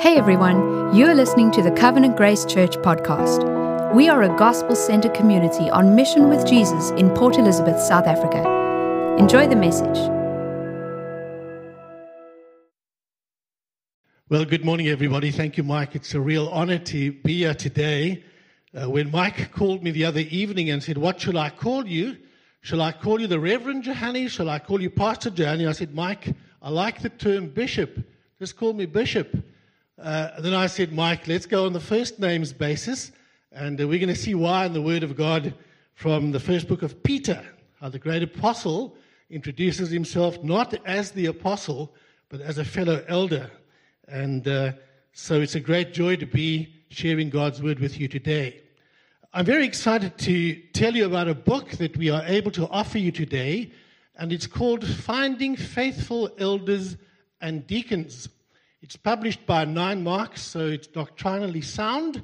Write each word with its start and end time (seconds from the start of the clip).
Hey 0.00 0.16
everyone, 0.16 0.94
you're 0.94 1.12
listening 1.12 1.50
to 1.50 1.60
the 1.60 1.72
Covenant 1.72 2.16
Grace 2.16 2.44
Church 2.44 2.76
podcast. 2.76 3.42
We 3.92 4.08
are 4.08 4.22
a 4.22 4.28
gospel 4.38 4.76
centered 4.76 5.12
community 5.12 5.68
on 5.70 5.96
mission 5.96 6.28
with 6.28 6.46
Jesus 6.46 6.90
in 6.90 7.10
Port 7.16 7.36
Elizabeth, 7.36 7.80
South 7.80 8.06
Africa. 8.06 8.46
Enjoy 9.18 9.48
the 9.48 9.56
message. 9.56 9.98
Well, 14.28 14.44
good 14.44 14.64
morning, 14.64 14.86
everybody. 14.86 15.32
Thank 15.32 15.56
you, 15.56 15.64
Mike. 15.64 15.96
It's 15.96 16.14
a 16.14 16.20
real 16.20 16.48
honor 16.50 16.78
to 16.78 17.10
be 17.10 17.38
here 17.38 17.54
today. 17.54 18.22
Uh, 18.72 18.88
when 18.88 19.10
Mike 19.10 19.50
called 19.50 19.82
me 19.82 19.90
the 19.90 20.04
other 20.04 20.20
evening 20.20 20.70
and 20.70 20.80
said, 20.80 20.96
What 20.96 21.20
shall 21.20 21.38
I 21.38 21.50
call 21.50 21.84
you? 21.88 22.18
Shall 22.60 22.82
I 22.82 22.92
call 22.92 23.20
you 23.20 23.26
the 23.26 23.40
Reverend 23.40 23.82
Johannie? 23.82 24.28
Shall 24.28 24.48
I 24.48 24.60
call 24.60 24.80
you 24.80 24.90
Pastor 24.90 25.30
Johannie? 25.30 25.66
I 25.66 25.72
said, 25.72 25.92
Mike, 25.92 26.36
I 26.62 26.70
like 26.70 27.02
the 27.02 27.08
term 27.08 27.48
bishop. 27.48 27.98
Just 28.38 28.56
call 28.56 28.72
me 28.74 28.86
bishop. 28.86 29.34
Uh, 30.00 30.40
then 30.40 30.54
I 30.54 30.68
said, 30.68 30.92
Mike, 30.92 31.26
let's 31.26 31.44
go 31.44 31.66
on 31.66 31.72
the 31.72 31.80
first 31.80 32.20
names 32.20 32.52
basis, 32.52 33.10
and 33.50 33.80
uh, 33.80 33.88
we're 33.88 33.98
going 33.98 34.14
to 34.14 34.14
see 34.14 34.36
why 34.36 34.64
in 34.66 34.72
the 34.72 34.80
Word 34.80 35.02
of 35.02 35.16
God 35.16 35.54
from 35.96 36.30
the 36.30 36.38
first 36.38 36.68
book 36.68 36.82
of 36.82 37.02
Peter, 37.02 37.44
how 37.80 37.88
the 37.88 37.98
great 37.98 38.22
apostle 38.22 38.96
introduces 39.28 39.90
himself 39.90 40.40
not 40.44 40.72
as 40.86 41.10
the 41.10 41.26
apostle, 41.26 41.92
but 42.28 42.40
as 42.40 42.58
a 42.58 42.64
fellow 42.64 43.04
elder. 43.08 43.50
And 44.06 44.46
uh, 44.46 44.72
so 45.12 45.40
it's 45.40 45.56
a 45.56 45.60
great 45.60 45.92
joy 45.92 46.14
to 46.14 46.26
be 46.26 46.76
sharing 46.90 47.28
God's 47.28 47.60
Word 47.60 47.80
with 47.80 47.98
you 47.98 48.06
today. 48.06 48.62
I'm 49.32 49.46
very 49.46 49.66
excited 49.66 50.16
to 50.18 50.54
tell 50.74 50.94
you 50.94 51.06
about 51.06 51.26
a 51.26 51.34
book 51.34 51.70
that 51.72 51.96
we 51.96 52.08
are 52.08 52.22
able 52.24 52.52
to 52.52 52.68
offer 52.68 52.98
you 52.98 53.10
today, 53.10 53.72
and 54.14 54.32
it's 54.32 54.46
called 54.46 54.86
Finding 54.86 55.56
Faithful 55.56 56.30
Elders 56.38 56.96
and 57.40 57.66
Deacons. 57.66 58.28
It's 58.80 58.94
published 58.94 59.44
by 59.44 59.64
Nine 59.64 60.04
Marks, 60.04 60.40
so 60.40 60.68
it's 60.68 60.86
doctrinally 60.86 61.62
sound, 61.62 62.22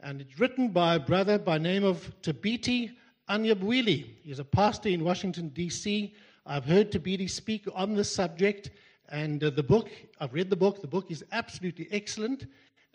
and 0.00 0.20
it's 0.20 0.38
written 0.38 0.68
by 0.68 0.96
a 0.96 1.00
brother 1.00 1.38
by 1.38 1.56
name 1.56 1.82
of 1.82 2.12
Thabiti 2.20 2.90
Anyabwile. 3.30 4.04
He's 4.22 4.38
a 4.38 4.44
pastor 4.44 4.90
in 4.90 5.02
Washington, 5.02 5.48
D.C. 5.48 6.14
I've 6.44 6.66
heard 6.66 6.92
Tabiti 6.92 7.26
speak 7.26 7.66
on 7.74 7.94
this 7.94 8.14
subject, 8.14 8.68
and 9.08 9.42
uh, 9.42 9.48
the 9.48 9.62
book, 9.62 9.88
I've 10.20 10.34
read 10.34 10.50
the 10.50 10.56
book, 10.56 10.82
the 10.82 10.86
book 10.86 11.10
is 11.10 11.24
absolutely 11.32 11.88
excellent, 11.90 12.48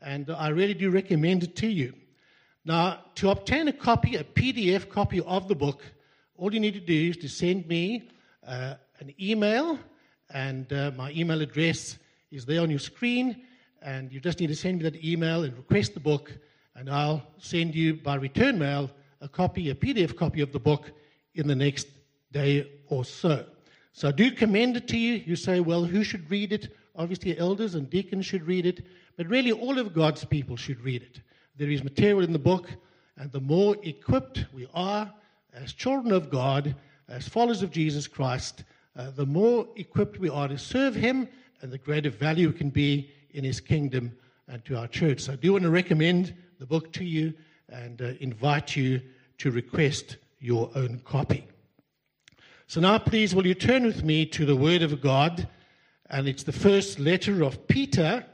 and 0.03 0.29
I 0.29 0.49
really 0.49 0.75
do 0.75 0.91
recommend 0.91 1.41
it 1.41 1.55
to 1.55 1.67
you. 1.67 1.95
Now, 2.63 3.05
to 3.15 3.31
obtain 3.31 3.69
a 3.69 3.73
copy, 3.73 4.17
a 4.17 4.23
PDF 4.23 4.87
copy 4.87 5.19
of 5.21 5.47
the 5.47 5.55
book, 5.55 5.81
all 6.37 6.53
you 6.53 6.59
need 6.59 6.75
to 6.75 6.79
do 6.79 7.09
is 7.09 7.17
to 7.17 7.27
send 7.27 7.67
me 7.67 8.07
uh, 8.45 8.75
an 8.99 9.15
email, 9.19 9.79
and 10.29 10.71
uh, 10.71 10.91
my 10.95 11.09
email 11.09 11.41
address 11.41 11.97
is 12.31 12.45
there 12.45 12.61
on 12.61 12.69
your 12.69 12.79
screen, 12.79 13.43
and 13.81 14.11
you 14.11 14.19
just 14.19 14.39
need 14.39 14.47
to 14.47 14.55
send 14.55 14.77
me 14.77 14.83
that 14.83 15.03
email 15.03 15.43
and 15.43 15.55
request 15.55 15.93
the 15.93 15.99
book, 15.99 16.31
and 16.75 16.89
I'll 16.89 17.23
send 17.37 17.73
you 17.75 17.95
by 17.95 18.15
return 18.15 18.59
mail 18.59 18.91
a 19.21 19.27
copy, 19.27 19.69
a 19.69 19.75
PDF 19.75 20.15
copy 20.15 20.41
of 20.41 20.51
the 20.51 20.59
book 20.59 20.91
in 21.35 21.47
the 21.47 21.55
next 21.55 21.87
day 22.31 22.69
or 22.87 23.03
so. 23.03 23.45
So 23.93 24.07
I 24.07 24.11
do 24.11 24.31
commend 24.31 24.77
it 24.77 24.87
to 24.89 24.97
you. 24.97 25.15
You 25.25 25.35
say, 25.35 25.59
well, 25.59 25.83
who 25.83 26.03
should 26.03 26.29
read 26.29 26.53
it? 26.53 26.75
Obviously, 26.95 27.37
elders 27.37 27.75
and 27.75 27.89
deacons 27.89 28.25
should 28.25 28.45
read 28.45 28.65
it, 28.65 28.85
but 29.17 29.27
really 29.27 29.51
all 29.51 29.79
of 29.79 29.93
God's 29.93 30.23
people 30.23 30.55
should 30.55 30.81
read 30.81 31.01
it. 31.01 31.21
There 31.57 31.69
is 31.69 31.83
material 31.83 32.23
in 32.23 32.31
the 32.31 32.39
book, 32.39 32.69
and 33.17 33.31
the 33.31 33.41
more 33.41 33.75
equipped 33.83 34.45
we 34.53 34.67
are 34.73 35.11
as 35.53 35.73
children 35.73 36.13
of 36.13 36.29
God, 36.29 36.75
as 37.07 37.27
followers 37.27 37.63
of 37.63 37.71
Jesus 37.71 38.07
Christ, 38.07 38.63
uh, 38.95 39.11
the 39.11 39.25
more 39.25 39.67
equipped 39.75 40.19
we 40.19 40.29
are 40.29 40.47
to 40.47 40.57
serve 40.57 40.95
Him 40.95 41.27
and 41.61 41.71
the 41.71 41.77
greater 41.77 42.09
value 42.09 42.51
can 42.51 42.69
be 42.69 43.11
in 43.31 43.43
his 43.43 43.59
kingdom 43.59 44.11
and 44.47 44.63
to 44.65 44.77
our 44.77 44.87
church. 44.87 45.21
So 45.21 45.33
I 45.33 45.35
do 45.35 45.53
want 45.53 45.63
to 45.63 45.69
recommend 45.69 46.33
the 46.59 46.65
book 46.65 46.91
to 46.93 47.03
you 47.03 47.33
and 47.69 48.01
uh, 48.01 48.13
invite 48.19 48.75
you 48.75 49.01
to 49.39 49.51
request 49.51 50.17
your 50.39 50.71
own 50.75 51.01
copy. 51.05 51.47
So 52.67 52.79
now, 52.81 52.97
please, 52.97 53.33
will 53.33 53.47
you 53.47 53.55
turn 53.55 53.85
with 53.85 54.03
me 54.03 54.25
to 54.27 54.45
the 54.45 54.55
Word 54.55 54.81
of 54.83 55.01
God? 55.01 55.47
And 56.09 56.27
it's 56.27 56.43
the 56.43 56.51
first 56.51 56.99
letter 56.99 57.43
of 57.43 57.67
Peter, 57.67 58.25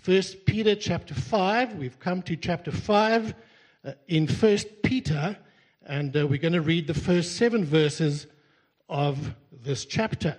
First 0.00 0.44
Peter 0.46 0.74
chapter 0.74 1.14
5. 1.14 1.74
We've 1.74 1.98
come 1.98 2.22
to 2.22 2.36
chapter 2.36 2.70
5 2.70 3.34
uh, 3.84 3.92
in 4.08 4.26
First 4.26 4.68
Peter, 4.82 5.36
and 5.84 6.16
uh, 6.16 6.26
we're 6.26 6.38
going 6.38 6.52
to 6.52 6.60
read 6.60 6.86
the 6.86 6.94
first 6.94 7.36
seven 7.36 7.64
verses 7.64 8.26
of 8.88 9.34
this 9.52 9.84
chapter. 9.84 10.36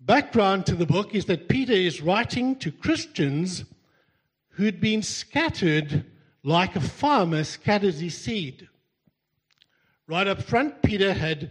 Background 0.00 0.64
to 0.66 0.74
the 0.74 0.86
book 0.86 1.14
is 1.14 1.26
that 1.26 1.48
Peter 1.48 1.74
is 1.74 2.00
writing 2.00 2.56
to 2.56 2.72
Christians 2.72 3.64
who'd 4.50 4.80
been 4.80 5.02
scattered 5.02 6.06
like 6.42 6.74
a 6.74 6.80
farmer 6.80 7.44
scatters 7.44 8.00
his 8.00 8.16
seed. 8.16 8.66
Right 10.08 10.26
up 10.26 10.40
front, 10.42 10.82
Peter 10.82 11.12
had 11.12 11.50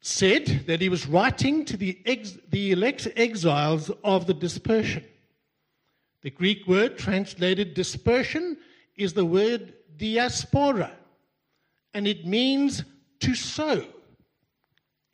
said 0.00 0.64
that 0.66 0.80
he 0.80 0.88
was 0.88 1.06
writing 1.06 1.64
to 1.66 1.76
the, 1.76 1.98
ex- 2.04 2.38
the 2.50 2.72
elect 2.72 3.08
exiles 3.16 3.90
of 4.02 4.26
the 4.26 4.34
dispersion. 4.34 5.04
The 6.22 6.30
Greek 6.30 6.66
word 6.66 6.98
translated 6.98 7.74
dispersion 7.74 8.56
is 8.96 9.12
the 9.12 9.24
word 9.24 9.72
diaspora, 9.96 10.90
and 11.94 12.08
it 12.08 12.26
means 12.26 12.82
to 13.20 13.34
sow. 13.36 13.84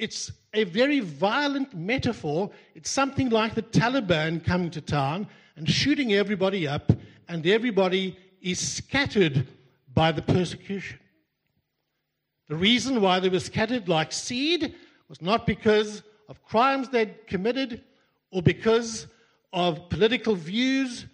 It's 0.03 0.33
a 0.53 0.65
very 0.65 0.99
violent 0.99 1.77
metaphor. 1.77 2.51
It's 2.75 2.91
something 2.91 3.29
like 3.29 3.55
the 3.55 3.63
Taliban 3.63 4.45
coming 4.45 4.69
to 4.73 4.81
town 4.81 5.29
and 5.55 5.71
shooting 5.71 6.13
everybody 6.15 6.67
up, 6.67 6.91
and 7.29 7.47
everybody 7.47 8.19
is 8.41 8.59
scattered 8.59 9.47
by 9.95 10.11
the 10.11 10.21
persecution. 10.21 10.99
The 12.49 12.57
reason 12.57 13.01
why 13.01 13.21
they 13.21 13.29
were 13.29 13.39
scattered 13.39 13.89
like 13.89 14.11
seed 14.11 14.75
was 15.09 15.23
not 15.23 15.47
because 15.47 16.03
of 16.29 16.43
crimes 16.43 16.89
they'd 16.89 17.25
committed 17.29 17.85
or 18.33 18.43
because 18.43 19.07
of 19.53 19.89
political 19.89 20.35
views 20.35 21.07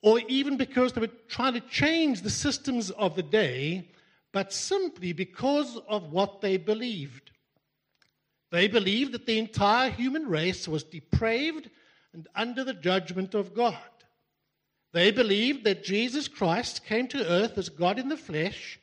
or 0.00 0.18
even 0.28 0.56
because 0.56 0.94
they 0.94 1.02
were 1.02 1.18
trying 1.28 1.52
to 1.52 1.60
change 1.60 2.22
the 2.22 2.30
systems 2.30 2.88
of 2.92 3.16
the 3.16 3.22
day, 3.22 3.90
but 4.32 4.50
simply 4.50 5.12
because 5.12 5.76
of 5.90 6.10
what 6.10 6.40
they 6.40 6.56
believed. 6.56 7.29
They 8.50 8.68
believed 8.68 9.12
that 9.12 9.26
the 9.26 9.38
entire 9.38 9.90
human 9.90 10.26
race 10.26 10.66
was 10.66 10.82
depraved 10.82 11.70
and 12.12 12.26
under 12.34 12.64
the 12.64 12.74
judgment 12.74 13.34
of 13.34 13.54
God. 13.54 13.78
They 14.92 15.12
believed 15.12 15.64
that 15.64 15.84
Jesus 15.84 16.26
Christ 16.26 16.84
came 16.84 17.06
to 17.08 17.26
earth 17.26 17.56
as 17.58 17.68
God 17.68 17.98
in 17.98 18.08
the 18.08 18.16
flesh, 18.16 18.80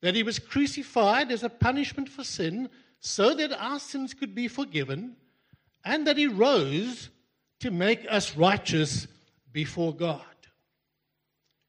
that 0.00 0.14
he 0.14 0.22
was 0.22 0.38
crucified 0.38 1.30
as 1.30 1.42
a 1.42 1.50
punishment 1.50 2.08
for 2.08 2.24
sin 2.24 2.70
so 3.00 3.34
that 3.34 3.52
our 3.52 3.78
sins 3.78 4.14
could 4.14 4.34
be 4.34 4.48
forgiven, 4.48 5.16
and 5.84 6.06
that 6.06 6.16
he 6.16 6.26
rose 6.28 7.10
to 7.60 7.70
make 7.70 8.06
us 8.08 8.36
righteous 8.36 9.06
before 9.52 9.94
God. 9.94 10.22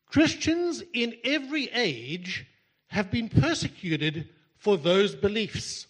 Christians 0.05 0.83
in 0.93 1.15
every 1.23 1.69
age 1.73 2.45
have 2.87 3.09
been 3.09 3.27
persecuted 3.27 4.29
for 4.57 4.77
those 4.77 5.15
beliefs. 5.15 5.87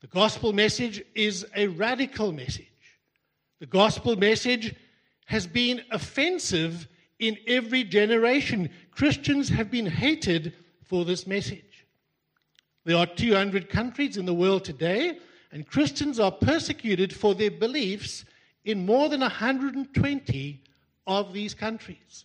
The 0.00 0.06
gospel 0.06 0.52
message 0.54 1.02
is 1.14 1.46
a 1.54 1.66
radical 1.66 2.32
message. 2.32 2.66
The 3.58 3.66
gospel 3.66 4.16
message 4.16 4.74
has 5.26 5.46
been 5.46 5.82
offensive 5.90 6.88
in 7.18 7.36
every 7.46 7.84
generation. 7.84 8.70
Christians 8.92 9.50
have 9.50 9.70
been 9.70 9.84
hated 9.84 10.54
for 10.84 11.04
this 11.04 11.26
message. 11.26 11.86
There 12.84 12.96
are 12.96 13.06
200 13.06 13.68
countries 13.68 14.16
in 14.16 14.24
the 14.24 14.32
world 14.32 14.64
today, 14.64 15.18
and 15.52 15.66
Christians 15.66 16.18
are 16.18 16.32
persecuted 16.32 17.14
for 17.14 17.34
their 17.34 17.50
beliefs 17.50 18.24
in 18.64 18.86
more 18.86 19.10
than 19.10 19.20
120 19.20 20.62
of 21.06 21.32
these 21.34 21.52
countries. 21.52 22.24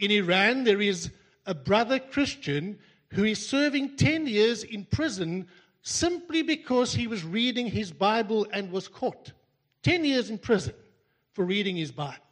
In 0.00 0.10
Iran, 0.10 0.64
there 0.64 0.80
is 0.80 1.10
a 1.46 1.54
brother 1.54 2.00
Christian 2.00 2.78
who 3.12 3.22
is 3.22 3.48
serving 3.48 3.96
10 3.96 4.26
years 4.26 4.64
in 4.64 4.84
prison 4.86 5.46
simply 5.86 6.42
because 6.42 6.92
he 6.92 7.06
was 7.06 7.22
reading 7.22 7.68
his 7.68 7.92
Bible 7.92 8.44
and 8.52 8.72
was 8.72 8.88
caught. 8.88 9.30
10 9.84 10.04
years 10.04 10.30
in 10.30 10.36
prison 10.36 10.74
for 11.32 11.44
reading 11.44 11.76
his 11.76 11.92
Bible. 11.92 12.24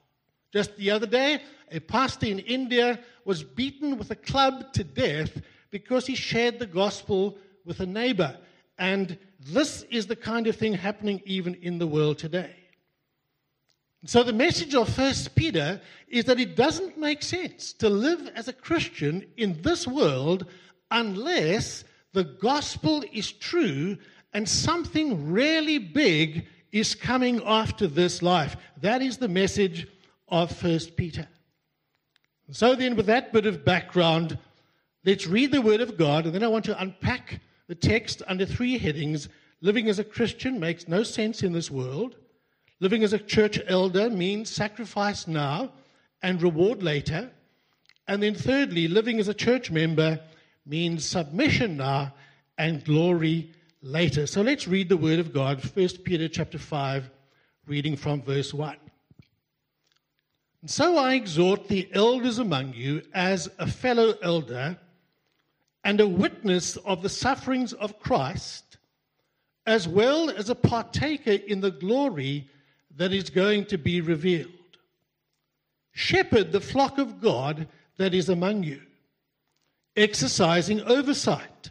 Just 0.52 0.76
the 0.76 0.90
other 0.90 1.06
day, 1.06 1.40
a 1.70 1.78
pastor 1.78 2.26
in 2.26 2.40
India 2.40 2.98
was 3.24 3.44
beaten 3.44 3.96
with 3.96 4.10
a 4.10 4.16
club 4.16 4.72
to 4.72 4.82
death 4.82 5.40
because 5.70 6.04
he 6.04 6.16
shared 6.16 6.58
the 6.58 6.66
gospel 6.66 7.38
with 7.64 7.78
a 7.78 7.86
neighbor. 7.86 8.36
And 8.76 9.16
this 9.38 9.82
is 9.82 10.08
the 10.08 10.16
kind 10.16 10.48
of 10.48 10.56
thing 10.56 10.72
happening 10.72 11.22
even 11.24 11.54
in 11.54 11.78
the 11.78 11.86
world 11.86 12.18
today. 12.18 12.56
So 14.04 14.24
the 14.24 14.32
message 14.32 14.74
of 14.74 14.88
First 14.88 15.36
Peter 15.36 15.80
is 16.08 16.24
that 16.24 16.40
it 16.40 16.56
doesn't 16.56 16.98
make 16.98 17.22
sense 17.22 17.72
to 17.74 17.88
live 17.88 18.32
as 18.34 18.48
a 18.48 18.52
Christian 18.52 19.24
in 19.36 19.62
this 19.62 19.86
world 19.86 20.46
unless 20.90 21.84
the 22.14 22.24
gospel 22.24 23.04
is 23.12 23.30
true 23.30 23.98
and 24.32 24.48
something 24.48 25.30
really 25.30 25.78
big 25.78 26.46
is 26.72 26.94
coming 26.94 27.42
after 27.44 27.86
this 27.86 28.22
life. 28.22 28.56
That 28.80 29.02
is 29.02 29.18
the 29.18 29.28
message 29.28 29.86
of 30.28 30.50
First 30.50 30.96
Peter. 30.96 31.28
So 32.50 32.74
then, 32.74 32.96
with 32.96 33.06
that 33.06 33.32
bit 33.32 33.46
of 33.46 33.64
background, 33.64 34.38
let's 35.04 35.26
read 35.26 35.52
the 35.52 35.62
Word 35.62 35.80
of 35.80 35.96
God, 35.96 36.24
and 36.24 36.34
then 36.34 36.42
I 36.42 36.48
want 36.48 36.64
to 36.66 36.80
unpack 36.80 37.40
the 37.68 37.74
text 37.74 38.22
under 38.26 38.46
three 38.46 38.78
headings. 38.78 39.28
Living 39.60 39.88
as 39.88 39.98
a 39.98 40.04
Christian 40.04 40.60
makes 40.60 40.88
no 40.88 41.02
sense 41.02 41.42
in 41.42 41.52
this 41.52 41.70
world. 41.70 42.16
Living 42.80 43.02
as 43.02 43.12
a 43.12 43.18
church 43.18 43.58
elder 43.66 44.10
means 44.10 44.50
sacrifice 44.50 45.26
now 45.26 45.72
and 46.22 46.42
reward 46.42 46.82
later. 46.82 47.30
And 48.06 48.22
then, 48.22 48.34
thirdly, 48.34 48.88
living 48.88 49.18
as 49.20 49.28
a 49.28 49.34
church 49.34 49.70
member 49.70 50.20
means 50.66 51.04
submission 51.04 51.76
now 51.76 52.14
and 52.58 52.84
glory 52.84 53.52
later. 53.82 54.26
So 54.26 54.42
let's 54.42 54.66
read 54.66 54.88
the 54.88 54.96
word 54.96 55.18
of 55.18 55.32
God, 55.32 55.62
1 55.62 55.88
Peter 56.04 56.28
chapter 56.28 56.58
5, 56.58 57.10
reading 57.66 57.96
from 57.96 58.22
verse 58.22 58.54
1. 58.54 58.76
And 60.62 60.70
so 60.70 60.96
I 60.96 61.14
exhort 61.14 61.68
the 61.68 61.88
elders 61.92 62.38
among 62.38 62.72
you 62.72 63.02
as 63.12 63.50
a 63.58 63.66
fellow 63.66 64.14
elder 64.22 64.78
and 65.84 66.00
a 66.00 66.08
witness 66.08 66.76
of 66.78 67.02
the 67.02 67.08
sufferings 67.10 67.74
of 67.74 68.00
Christ, 68.00 68.78
as 69.66 69.86
well 69.86 70.30
as 70.30 70.48
a 70.48 70.54
partaker 70.54 71.32
in 71.32 71.60
the 71.60 71.70
glory 71.70 72.48
that 72.96 73.12
is 73.12 73.28
going 73.28 73.66
to 73.66 73.76
be 73.76 74.00
revealed. 74.00 74.50
Shepherd 75.92 76.52
the 76.52 76.60
flock 76.60 76.98
of 76.98 77.20
God 77.20 77.68
that 77.98 78.14
is 78.14 78.30
among 78.30 78.62
you, 78.62 78.80
exercising 79.96 80.80
oversight, 80.82 81.70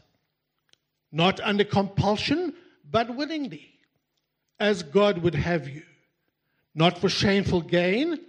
not 1.11 1.39
under 1.41 1.63
compulsion, 1.63 2.53
but 2.89 3.15
willingly, 3.15 3.69
as 4.59 4.83
God 4.83 5.19
would 5.19 5.35
have 5.35 5.67
you, 5.67 5.83
not 6.73 6.97
for 6.97 7.09
shameful 7.09 7.61
gain 7.61 8.19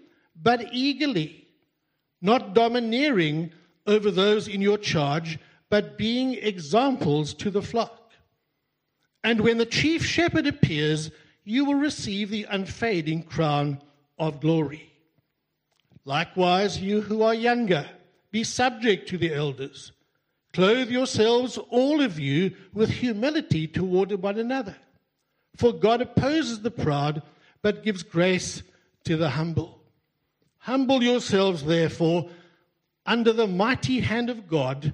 but 0.41 0.73
eagerly, 0.73 1.47
not 2.21 2.55
domineering 2.55 3.53
over 3.87 4.11
those 4.11 4.49
in 4.49 4.61
your 4.61 4.79
charge, 4.79 5.39
but 5.71 5.97
being 5.99 6.35
examples 6.35 7.35
to 7.35 7.51
the 7.51 7.63
flock. 7.63 8.13
And 9.23 9.41
when 9.41 9.59
the 9.59 9.67
chief 9.67 10.05
shepherd 10.05 10.47
appears, 10.47 11.11
you 11.45 11.65
will 11.65 11.77
receive 11.77 12.31
the 12.31 12.47
unfading 12.51 13.23
crown 13.23 13.81
of 14.19 14.41
glory. 14.41 14.91
Likewise, 16.05 16.81
you 16.81 17.01
who 17.01 17.23
are 17.23 17.35
younger, 17.35 17.89
be 18.35 18.43
subject 18.43 19.09
to 19.09 19.17
the 19.17 19.33
elders. 19.33 19.93
Clothe 20.53 20.91
yourselves, 20.91 21.57
all 21.71 22.01
of 22.01 22.19
you, 22.19 22.53
with 22.73 22.91
humility 22.91 23.69
toward 23.69 24.11
one 24.11 24.41
another. 24.41 24.75
For 25.55 25.73
God 25.73 26.01
opposes 26.01 26.61
the 26.61 26.73
proud, 26.73 27.23
but 27.63 27.85
gives 27.85 28.03
grace 28.03 28.65
to 29.05 29.17
the 29.17 29.31
humble. 29.31 29.81
Humble 30.59 31.01
yourselves, 31.01 31.63
therefore, 31.63 32.29
under 33.07 33.33
the 33.33 33.47
mighty 33.47 34.01
hand 34.01 34.29
of 34.29 34.49
God, 34.49 34.93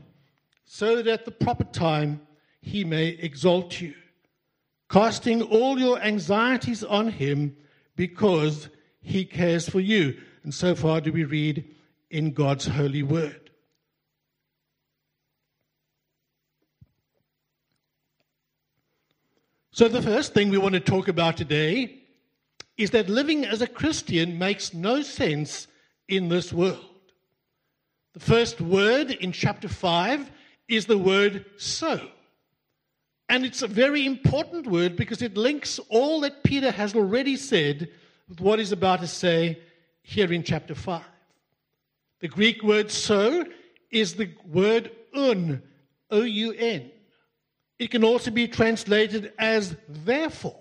so 0.66 0.96
that 0.96 1.06
at 1.06 1.24
the 1.24 1.30
proper 1.30 1.64
time 1.64 2.20
he 2.60 2.84
may 2.84 3.06
exalt 3.06 3.80
you, 3.80 3.94
casting 4.90 5.40
all 5.40 5.78
your 5.78 5.98
anxieties 6.02 6.84
on 6.84 7.08
him 7.08 7.56
because 7.96 8.68
he 9.00 9.24
cares 9.24 9.66
for 9.66 9.80
you. 9.80 10.20
And 10.42 10.52
so 10.52 10.74
far 10.74 11.00
do 11.00 11.10
we 11.10 11.24
read 11.24 11.64
in 12.10 12.32
God's 12.32 12.66
holy 12.66 13.02
word. 13.02 13.50
So, 19.72 19.88
the 19.88 20.02
first 20.02 20.34
thing 20.34 20.50
we 20.50 20.58
want 20.58 20.74
to 20.74 20.80
talk 20.80 21.08
about 21.08 21.36
today 21.36 22.02
is 22.76 22.90
that 22.90 23.08
living 23.08 23.46
as 23.46 23.62
a 23.62 23.66
Christian 23.66 24.38
makes 24.38 24.74
no 24.74 25.00
sense 25.02 25.68
in 26.08 26.28
this 26.28 26.52
world. 26.52 26.84
The 28.14 28.20
first 28.20 28.60
word 28.60 29.10
in 29.10 29.32
chapter 29.32 29.68
5 29.68 30.30
is 30.68 30.86
the 30.86 30.98
word 30.98 31.44
so. 31.56 32.00
And 33.28 33.44
it's 33.44 33.62
a 33.62 33.68
very 33.68 34.04
important 34.04 34.66
word 34.66 34.96
because 34.96 35.22
it 35.22 35.36
links 35.36 35.78
all 35.88 36.20
that 36.22 36.42
Peter 36.42 36.72
has 36.72 36.96
already 36.96 37.36
said 37.36 37.88
with 38.28 38.40
what 38.40 38.58
he's 38.58 38.72
about 38.72 39.00
to 39.00 39.06
say 39.06 39.60
here 40.02 40.32
in 40.32 40.42
chapter 40.42 40.74
5. 40.74 41.02
The 42.20 42.28
Greek 42.28 42.62
word 42.62 42.90
so 42.90 43.44
is 43.90 44.14
the 44.14 44.30
word 44.46 44.90
oun, 45.16 45.62
O 46.10 46.22
U 46.22 46.52
N. 46.52 46.90
It 47.78 47.90
can 47.90 48.04
also 48.04 48.30
be 48.30 48.46
translated 48.46 49.32
as 49.38 49.74
therefore. 49.88 50.56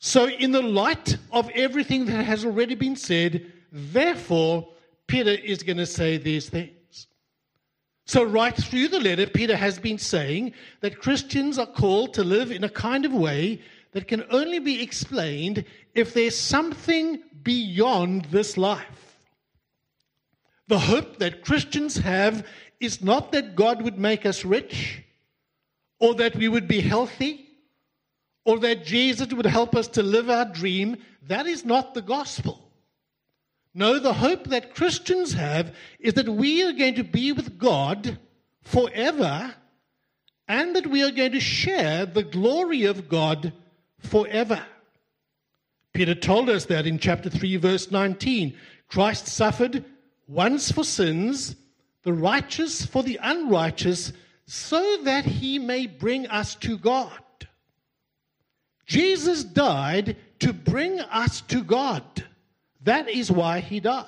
So, 0.00 0.28
in 0.28 0.52
the 0.52 0.62
light 0.62 1.16
of 1.32 1.50
everything 1.50 2.06
that 2.06 2.24
has 2.24 2.44
already 2.44 2.74
been 2.74 2.96
said, 2.96 3.52
therefore, 3.72 4.68
Peter 5.08 5.30
is 5.30 5.62
going 5.62 5.76
to 5.76 5.86
say 5.86 6.16
these 6.16 6.48
things. 6.48 7.08
So, 8.06 8.22
right 8.22 8.56
through 8.56 8.88
the 8.88 9.00
letter, 9.00 9.26
Peter 9.26 9.56
has 9.56 9.78
been 9.78 9.98
saying 9.98 10.54
that 10.80 11.00
Christians 11.00 11.58
are 11.58 11.66
called 11.66 12.14
to 12.14 12.24
live 12.24 12.50
in 12.50 12.64
a 12.64 12.68
kind 12.70 13.04
of 13.04 13.12
way 13.12 13.60
that 13.92 14.08
can 14.08 14.24
only 14.30 14.60
be 14.60 14.82
explained 14.82 15.64
if 15.94 16.14
there's 16.14 16.36
something 16.36 17.20
beyond 17.42 18.26
this 18.26 18.56
life. 18.56 19.07
The 20.68 20.78
hope 20.78 21.18
that 21.18 21.44
Christians 21.44 21.96
have 21.96 22.46
is 22.78 23.02
not 23.02 23.32
that 23.32 23.56
God 23.56 23.82
would 23.82 23.98
make 23.98 24.24
us 24.24 24.44
rich 24.44 25.02
or 25.98 26.14
that 26.14 26.36
we 26.36 26.48
would 26.48 26.68
be 26.68 26.80
healthy 26.80 27.48
or 28.44 28.58
that 28.60 28.84
Jesus 28.84 29.32
would 29.32 29.46
help 29.46 29.74
us 29.74 29.88
to 29.88 30.02
live 30.02 30.30
our 30.30 30.44
dream, 30.44 30.98
that 31.26 31.46
is 31.46 31.64
not 31.64 31.94
the 31.94 32.02
gospel. 32.02 32.70
No, 33.74 33.98
the 33.98 34.12
hope 34.12 34.44
that 34.48 34.74
Christians 34.74 35.32
have 35.32 35.74
is 35.98 36.14
that 36.14 36.28
we 36.28 36.62
are 36.64 36.72
going 36.72 36.94
to 36.96 37.04
be 37.04 37.32
with 37.32 37.58
God 37.58 38.18
forever 38.62 39.54
and 40.48 40.76
that 40.76 40.86
we 40.86 41.02
are 41.02 41.10
going 41.10 41.32
to 41.32 41.40
share 41.40 42.06
the 42.06 42.22
glory 42.22 42.84
of 42.84 43.08
God 43.08 43.52
forever. 43.98 44.64
Peter 45.92 46.14
told 46.14 46.48
us 46.48 46.66
that 46.66 46.86
in 46.86 46.98
chapter 46.98 47.30
3, 47.30 47.56
verse 47.56 47.90
19. 47.90 48.54
Christ 48.88 49.26
suffered 49.26 49.84
once 50.28 50.70
for 50.70 50.84
sins, 50.84 51.56
the 52.02 52.12
righteous 52.12 52.84
for 52.84 53.02
the 53.02 53.18
unrighteous, 53.20 54.12
so 54.46 54.98
that 55.02 55.24
he 55.24 55.58
may 55.58 55.86
bring 55.86 56.26
us 56.28 56.54
to 56.54 56.78
God. 56.78 57.10
Jesus 58.86 59.42
died 59.44 60.16
to 60.38 60.52
bring 60.52 61.00
us 61.00 61.40
to 61.42 61.62
God. 61.62 62.24
That 62.82 63.08
is 63.08 63.30
why 63.30 63.60
he 63.60 63.80
died. 63.80 64.06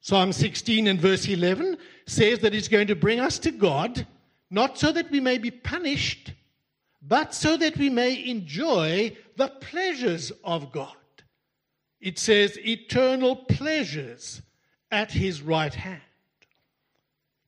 Psalm 0.00 0.32
16 0.32 0.86
and 0.86 1.00
verse 1.00 1.28
11 1.28 1.76
says 2.06 2.38
that 2.40 2.52
he's 2.52 2.68
going 2.68 2.86
to 2.86 2.96
bring 2.96 3.20
us 3.20 3.38
to 3.40 3.50
God, 3.50 4.06
not 4.50 4.78
so 4.78 4.90
that 4.90 5.10
we 5.10 5.20
may 5.20 5.38
be 5.38 5.50
punished, 5.50 6.32
but 7.02 7.34
so 7.34 7.56
that 7.56 7.76
we 7.76 7.90
may 7.90 8.26
enjoy 8.26 9.16
the 9.36 9.48
pleasures 9.48 10.32
of 10.42 10.72
God. 10.72 10.94
It 12.00 12.18
says 12.18 12.58
eternal 12.58 13.36
pleasures 13.36 14.40
at 14.90 15.10
his 15.10 15.42
right 15.42 15.74
hand. 15.74 16.00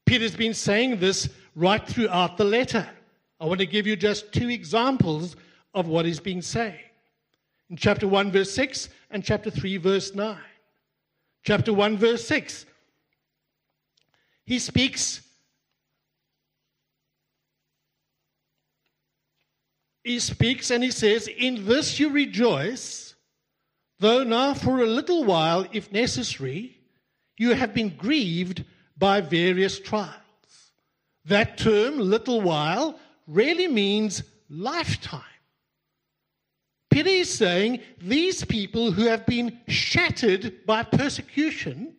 Peter's 0.06 0.34
been 0.34 0.54
saying 0.54 0.98
this 0.98 1.28
right 1.54 1.86
throughout 1.86 2.36
the 2.36 2.44
letter. 2.44 2.88
I 3.38 3.46
want 3.46 3.60
to 3.60 3.66
give 3.66 3.86
you 3.86 3.96
just 3.96 4.32
two 4.32 4.48
examples 4.48 5.36
of 5.72 5.86
what 5.86 6.04
he's 6.04 6.20
been 6.20 6.42
saying. 6.42 6.80
In 7.70 7.76
chapter 7.76 8.08
1, 8.08 8.32
verse 8.32 8.50
6, 8.52 8.88
and 9.10 9.24
chapter 9.24 9.50
3, 9.50 9.76
verse 9.76 10.14
9. 10.14 10.36
Chapter 11.42 11.72
1, 11.72 11.96
verse 11.96 12.26
6, 12.26 12.66
he 14.44 14.58
speaks. 14.58 15.22
He 20.02 20.18
speaks 20.18 20.70
and 20.70 20.82
he 20.82 20.90
says, 20.90 21.28
In 21.28 21.66
this 21.66 22.00
you 22.00 22.10
rejoice, 22.10 23.14
though 24.00 24.24
now 24.24 24.54
for 24.54 24.80
a 24.80 24.86
little 24.86 25.22
while, 25.24 25.66
if 25.72 25.92
necessary, 25.92 26.79
you 27.40 27.54
have 27.54 27.72
been 27.72 27.88
grieved 27.96 28.64
by 28.98 29.18
various 29.22 29.80
trials. 29.80 30.12
That 31.24 31.56
term, 31.56 31.98
little 31.98 32.42
while, 32.42 33.00
really 33.26 33.66
means 33.66 34.22
lifetime. 34.50 35.22
Peter 36.90 37.08
is 37.08 37.32
saying 37.32 37.80
these 37.98 38.44
people 38.44 38.92
who 38.92 39.06
have 39.06 39.24
been 39.24 39.58
shattered 39.68 40.66
by 40.66 40.82
persecution, 40.82 41.96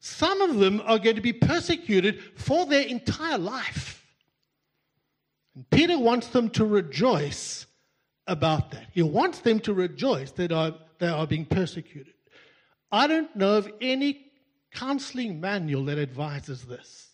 some 0.00 0.42
of 0.42 0.56
them 0.56 0.82
are 0.84 0.98
going 0.98 1.16
to 1.16 1.22
be 1.22 1.32
persecuted 1.32 2.20
for 2.36 2.66
their 2.66 2.86
entire 2.86 3.38
life. 3.38 4.04
And 5.54 5.70
Peter 5.70 5.98
wants 5.98 6.26
them 6.26 6.50
to 6.50 6.66
rejoice 6.66 7.64
about 8.26 8.70
that. 8.72 8.88
He 8.92 9.02
wants 9.02 9.38
them 9.38 9.60
to 9.60 9.72
rejoice 9.72 10.30
that 10.32 10.50
they 10.98 11.08
are 11.08 11.26
being 11.26 11.46
persecuted. 11.46 12.12
I 12.92 13.06
don't 13.06 13.34
know 13.34 13.56
of 13.56 13.72
any 13.80 14.32
counseling 14.74 15.40
manual 15.40 15.84
that 15.86 15.98
advises 15.98 16.62
this. 16.64 17.08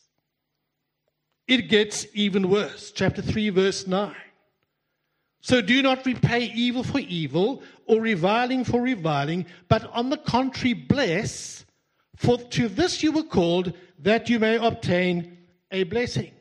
It 1.47 1.69
gets 1.69 2.07
even 2.15 2.49
worse. 2.49 2.91
Chapter 2.91 3.23
3, 3.23 3.51
verse 3.51 3.87
9. 3.87 4.15
So 5.41 5.61
do 5.61 5.83
not 5.83 6.05
repay 6.05 6.53
evil 6.55 6.83
for 6.83 7.01
evil 7.01 7.63
or 7.87 8.01
reviling 8.01 8.65
for 8.65 8.81
reviling, 8.81 9.47
but 9.69 9.91
on 9.93 10.11
the 10.11 10.19
contrary, 10.19 10.75
bless, 10.75 11.65
for 12.17 12.39
to 12.39 12.69
this 12.69 13.03
you 13.03 13.13
were 13.13 13.23
called 13.23 13.73
that 14.01 14.29
you 14.29 14.39
may 14.39 14.57
obtain 14.57 15.39
a 15.71 15.85
blessing. 15.85 16.33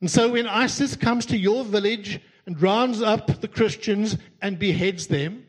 And 0.00 0.10
so 0.10 0.30
when 0.30 0.46
ISIS 0.46 0.96
comes 0.96 1.26
to 1.26 1.36
your 1.36 1.64
village 1.64 2.20
and 2.46 2.60
rounds 2.60 3.02
up 3.02 3.40
the 3.40 3.48
Christians 3.48 4.16
and 4.40 4.58
beheads 4.58 5.06
them, 5.08 5.46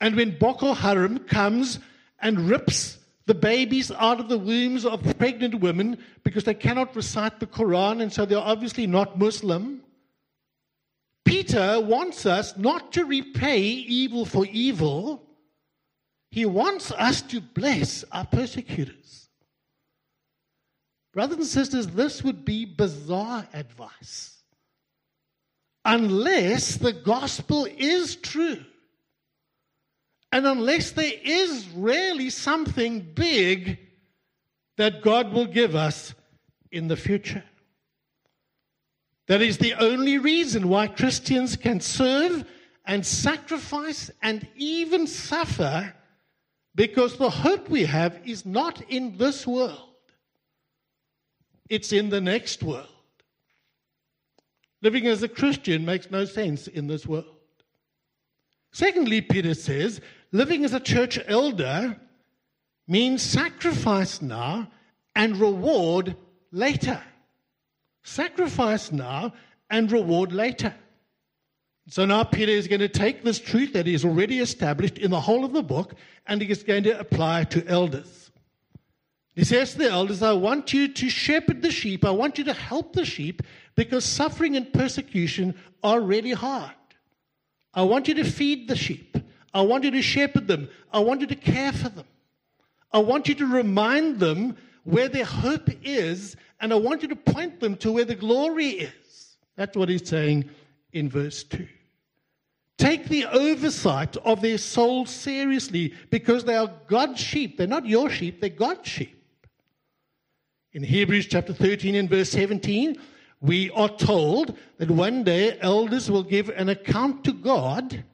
and 0.00 0.16
when 0.16 0.38
Boko 0.38 0.72
Haram 0.72 1.18
comes 1.18 1.78
and 2.20 2.48
rips 2.48 2.98
the 3.26 3.34
babies 3.34 3.90
out 3.92 4.18
of 4.18 4.28
the 4.28 4.38
wombs 4.38 4.84
of 4.84 5.02
pregnant 5.18 5.54
women 5.60 5.98
because 6.24 6.44
they 6.44 6.54
cannot 6.54 6.96
recite 6.96 7.38
the 7.38 7.46
Quran 7.46 8.02
and 8.02 8.12
so 8.12 8.24
they're 8.24 8.38
obviously 8.38 8.86
not 8.86 9.18
Muslim, 9.18 9.82
Peter 11.24 11.80
wants 11.80 12.26
us 12.26 12.56
not 12.56 12.92
to 12.92 13.04
repay 13.04 13.60
evil 13.60 14.24
for 14.24 14.46
evil. 14.46 15.22
He 16.30 16.44
wants 16.44 16.90
us 16.92 17.22
to 17.22 17.40
bless 17.40 18.04
our 18.10 18.26
persecutors. 18.26 19.28
Brothers 21.12 21.38
and 21.38 21.46
sisters, 21.46 21.86
this 21.88 22.22
would 22.22 22.44
be 22.44 22.64
bizarre 22.64 23.46
advice. 23.52 24.42
Unless 25.84 26.76
the 26.76 26.92
gospel 26.92 27.66
is 27.78 28.16
true. 28.16 28.64
And 30.32 30.46
unless 30.46 30.92
there 30.92 31.12
is 31.24 31.68
really 31.74 32.30
something 32.30 33.00
big 33.14 33.78
that 34.76 35.02
God 35.02 35.32
will 35.32 35.46
give 35.46 35.74
us 35.74 36.14
in 36.70 36.88
the 36.88 36.96
future. 36.96 37.42
That 39.26 39.42
is 39.42 39.58
the 39.58 39.74
only 39.74 40.18
reason 40.18 40.68
why 40.68 40.86
Christians 40.86 41.56
can 41.56 41.80
serve 41.80 42.44
and 42.86 43.04
sacrifice 43.04 44.10
and 44.22 44.48
even 44.56 45.06
suffer 45.06 45.94
because 46.74 47.16
the 47.16 47.30
hope 47.30 47.68
we 47.68 47.84
have 47.84 48.20
is 48.24 48.46
not 48.46 48.80
in 48.88 49.16
this 49.18 49.46
world, 49.46 49.94
it's 51.68 51.92
in 51.92 52.08
the 52.08 52.20
next 52.20 52.62
world. 52.62 52.88
Living 54.82 55.06
as 55.06 55.22
a 55.22 55.28
Christian 55.28 55.84
makes 55.84 56.10
no 56.10 56.24
sense 56.24 56.68
in 56.68 56.86
this 56.86 57.06
world. 57.06 57.36
Secondly, 58.72 59.20
Peter 59.20 59.52
says, 59.52 60.00
living 60.32 60.64
as 60.64 60.72
a 60.72 60.80
church 60.80 61.18
elder 61.26 61.96
means 62.86 63.22
sacrifice 63.22 64.20
now 64.20 64.68
and 65.14 65.36
reward 65.36 66.16
later. 66.52 67.00
Sacrifice 68.02 68.90
now 68.92 69.32
and 69.68 69.90
reward 69.92 70.32
later. 70.32 70.74
So 71.88 72.04
now 72.04 72.24
Peter 72.24 72.52
is 72.52 72.68
going 72.68 72.80
to 72.80 72.88
take 72.88 73.24
this 73.24 73.38
truth 73.38 73.72
that 73.72 73.84
that 73.84 73.90
is 73.90 74.04
already 74.04 74.38
established 74.38 74.98
in 74.98 75.10
the 75.10 75.20
whole 75.20 75.44
of 75.44 75.52
the 75.52 75.62
book 75.62 75.94
and 76.26 76.40
he 76.40 76.50
is 76.50 76.62
going 76.62 76.84
to 76.84 76.98
apply 76.98 77.44
to 77.44 77.66
elders. 77.66 78.30
He 79.34 79.44
says 79.44 79.72
to 79.72 79.78
the 79.78 79.90
elders, 79.90 80.22
I 80.22 80.32
want 80.32 80.72
you 80.72 80.88
to 80.88 81.08
shepherd 81.08 81.62
the 81.62 81.70
sheep, 81.70 82.04
I 82.04 82.10
want 82.10 82.38
you 82.38 82.44
to 82.44 82.52
help 82.52 82.92
the 82.92 83.04
sheep 83.04 83.42
because 83.74 84.04
suffering 84.04 84.56
and 84.56 84.72
persecution 84.72 85.54
are 85.82 86.00
really 86.00 86.32
hard. 86.32 86.72
I 87.72 87.82
want 87.82 88.08
you 88.08 88.14
to 88.14 88.24
feed 88.24 88.68
the 88.68 88.76
sheep. 88.76 89.16
I 89.52 89.62
want 89.62 89.84
you 89.84 89.90
to 89.90 90.02
shepherd 90.02 90.46
them. 90.46 90.68
I 90.92 91.00
want 91.00 91.20
you 91.20 91.26
to 91.26 91.34
care 91.34 91.72
for 91.72 91.88
them. 91.88 92.06
I 92.92 92.98
want 92.98 93.28
you 93.28 93.34
to 93.36 93.46
remind 93.46 94.18
them 94.18 94.56
where 94.84 95.08
their 95.08 95.24
hope 95.24 95.68
is, 95.82 96.36
and 96.60 96.72
I 96.72 96.76
want 96.76 97.02
you 97.02 97.08
to 97.08 97.16
point 97.16 97.60
them 97.60 97.76
to 97.78 97.92
where 97.92 98.04
the 98.04 98.14
glory 98.14 98.70
is. 98.70 99.36
That's 99.56 99.76
what 99.76 99.88
he's 99.88 100.08
saying 100.08 100.48
in 100.92 101.08
verse 101.08 101.44
2. 101.44 101.66
Take 102.78 103.08
the 103.08 103.26
oversight 103.26 104.16
of 104.18 104.40
their 104.40 104.56
souls 104.56 105.10
seriously 105.10 105.92
because 106.08 106.44
they 106.44 106.56
are 106.56 106.72
God's 106.86 107.20
sheep. 107.20 107.58
They're 107.58 107.66
not 107.66 107.86
your 107.86 108.08
sheep, 108.08 108.40
they're 108.40 108.48
God's 108.48 108.88
sheep. 108.88 109.16
In 110.72 110.82
Hebrews 110.82 111.26
chapter 111.26 111.52
13 111.52 111.96
and 111.96 112.08
verse 112.08 112.30
17, 112.30 112.98
we 113.40 113.70
are 113.70 113.88
told 113.88 114.56
that 114.78 114.90
one 114.90 115.24
day 115.24 115.58
elders 115.60 116.10
will 116.10 116.22
give 116.22 116.48
an 116.50 116.68
account 116.68 117.24
to 117.24 117.32
God 117.32 118.04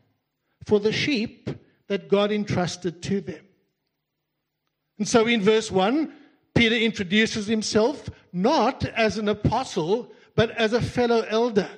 for 0.66 0.80
the 0.80 0.92
sheep 0.92 1.49
that 1.87 2.08
God 2.08 2.32
entrusted 2.32 3.02
to 3.04 3.20
them. 3.20 3.44
And 4.99 5.08
so 5.08 5.26
in 5.26 5.40
verse 5.40 5.70
1, 5.70 6.12
Peter 6.54 6.75
introduces 6.75 7.46
himself 7.46 8.11
not 8.32 8.85
as 8.85 9.18
an 9.18 9.28
apostle, 9.28 10.12
but 10.35 10.50
as 10.50 10.73
a 10.73 10.80
fellow 10.80 11.25
elder. 11.28 11.70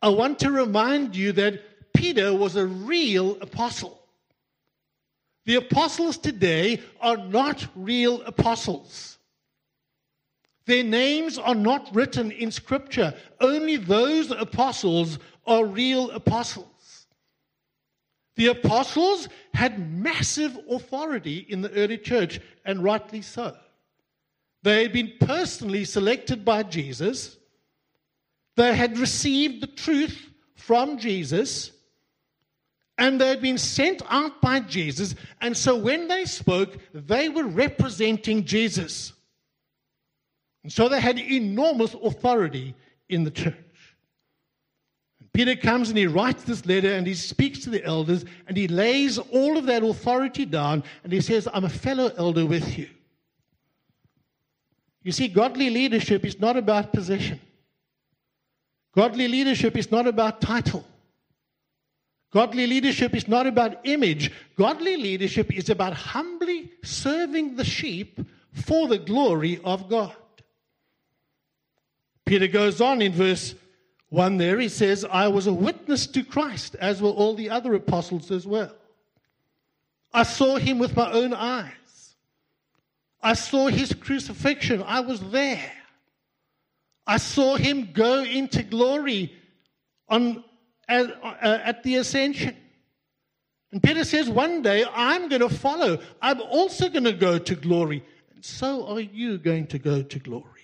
I 0.00 0.08
want 0.08 0.38
to 0.40 0.50
remind 0.50 1.14
you 1.14 1.32
that 1.32 1.92
Peter 1.92 2.32
was 2.32 2.56
a 2.56 2.66
real 2.66 3.36
apostle. 3.42 4.00
The 5.44 5.56
apostles 5.56 6.16
today 6.16 6.80
are 7.00 7.16
not 7.16 7.66
real 7.74 8.22
apostles. 8.22 9.18
Their 10.66 10.84
names 10.84 11.36
are 11.38 11.54
not 11.54 11.94
written 11.94 12.30
in 12.30 12.50
Scripture. 12.50 13.14
Only 13.40 13.76
those 13.76 14.30
apostles 14.30 15.18
are 15.46 15.64
real 15.64 16.10
apostles. 16.12 16.66
The 18.40 18.46
apostles 18.46 19.28
had 19.52 19.92
massive 19.92 20.58
authority 20.70 21.44
in 21.50 21.60
the 21.60 21.70
early 21.72 21.98
church, 21.98 22.40
and 22.64 22.82
rightly 22.82 23.20
so. 23.20 23.54
They 24.62 24.84
had 24.84 24.94
been 24.94 25.12
personally 25.20 25.84
selected 25.84 26.42
by 26.42 26.62
Jesus, 26.62 27.36
they 28.56 28.74
had 28.74 28.96
received 28.96 29.62
the 29.62 29.66
truth 29.66 30.30
from 30.54 30.96
Jesus, 30.96 31.72
and 32.96 33.20
they 33.20 33.28
had 33.28 33.42
been 33.42 33.58
sent 33.58 34.00
out 34.08 34.40
by 34.40 34.60
Jesus. 34.60 35.14
And 35.42 35.54
so 35.54 35.76
when 35.76 36.08
they 36.08 36.24
spoke, 36.24 36.78
they 36.94 37.28
were 37.28 37.44
representing 37.44 38.46
Jesus. 38.46 39.12
And 40.62 40.72
so 40.72 40.88
they 40.88 41.02
had 41.02 41.18
enormous 41.18 41.92
authority 41.92 42.74
in 43.06 43.24
the 43.24 43.30
church. 43.30 43.54
Peter 45.32 45.54
comes 45.54 45.88
and 45.88 45.98
he 45.98 46.06
writes 46.06 46.42
this 46.44 46.66
letter 46.66 46.92
and 46.92 47.06
he 47.06 47.14
speaks 47.14 47.60
to 47.60 47.70
the 47.70 47.84
elders 47.84 48.24
and 48.46 48.56
he 48.56 48.66
lays 48.66 49.18
all 49.18 49.56
of 49.56 49.66
that 49.66 49.82
authority 49.82 50.44
down 50.44 50.82
and 51.04 51.12
he 51.12 51.20
says, 51.20 51.48
I'm 51.52 51.64
a 51.64 51.68
fellow 51.68 52.10
elder 52.16 52.44
with 52.44 52.76
you. 52.76 52.88
You 55.02 55.12
see, 55.12 55.28
godly 55.28 55.70
leadership 55.70 56.24
is 56.24 56.40
not 56.40 56.56
about 56.56 56.92
position. 56.92 57.40
Godly 58.94 59.28
leadership 59.28 59.76
is 59.76 59.90
not 59.90 60.06
about 60.06 60.40
title. 60.40 60.84
Godly 62.32 62.66
leadership 62.66 63.14
is 63.14 63.26
not 63.26 63.46
about 63.46 63.78
image. 63.84 64.32
Godly 64.56 64.96
leadership 64.96 65.52
is 65.52 65.70
about 65.70 65.94
humbly 65.94 66.70
serving 66.82 67.56
the 67.56 67.64
sheep 67.64 68.20
for 68.52 68.88
the 68.88 68.98
glory 68.98 69.60
of 69.64 69.88
God. 69.88 70.14
Peter 72.24 72.46
goes 72.46 72.80
on 72.80 73.02
in 73.02 73.12
verse 73.12 73.54
1 74.10 74.38
there, 74.38 74.58
he 74.58 74.68
says, 74.68 75.04
I 75.04 75.28
was 75.28 75.46
a 75.46 75.52
witness 75.52 76.06
to 76.08 76.24
Christ, 76.24 76.74
as 76.80 77.00
were 77.00 77.10
all 77.10 77.34
the 77.34 77.50
other 77.50 77.74
apostles 77.74 78.30
as 78.30 78.46
well. 78.46 78.74
I 80.12 80.24
saw 80.24 80.56
him 80.56 80.78
with 80.78 80.96
my 80.96 81.10
own 81.10 81.32
eyes. 81.32 81.70
I 83.22 83.34
saw 83.34 83.68
his 83.68 83.94
crucifixion. 83.94 84.82
I 84.82 85.00
was 85.00 85.20
there. 85.30 85.72
I 87.06 87.18
saw 87.18 87.56
him 87.56 87.90
go 87.92 88.22
into 88.22 88.62
glory 88.62 89.32
on, 90.08 90.42
at, 90.88 91.10
uh, 91.22 91.58
at 91.62 91.82
the 91.84 91.96
ascension. 91.96 92.56
And 93.70 93.82
Peter 93.82 94.04
says, 94.04 94.28
One 94.28 94.62
day 94.62 94.84
I'm 94.92 95.28
going 95.28 95.42
to 95.42 95.48
follow. 95.48 95.98
I'm 96.20 96.40
also 96.40 96.88
going 96.88 97.04
to 97.04 97.12
go 97.12 97.38
to 97.38 97.54
glory. 97.54 98.04
And 98.34 98.44
so 98.44 98.86
are 98.88 99.00
you 99.00 99.38
going 99.38 99.68
to 99.68 99.78
go 99.78 100.02
to 100.02 100.18
glory. 100.18 100.59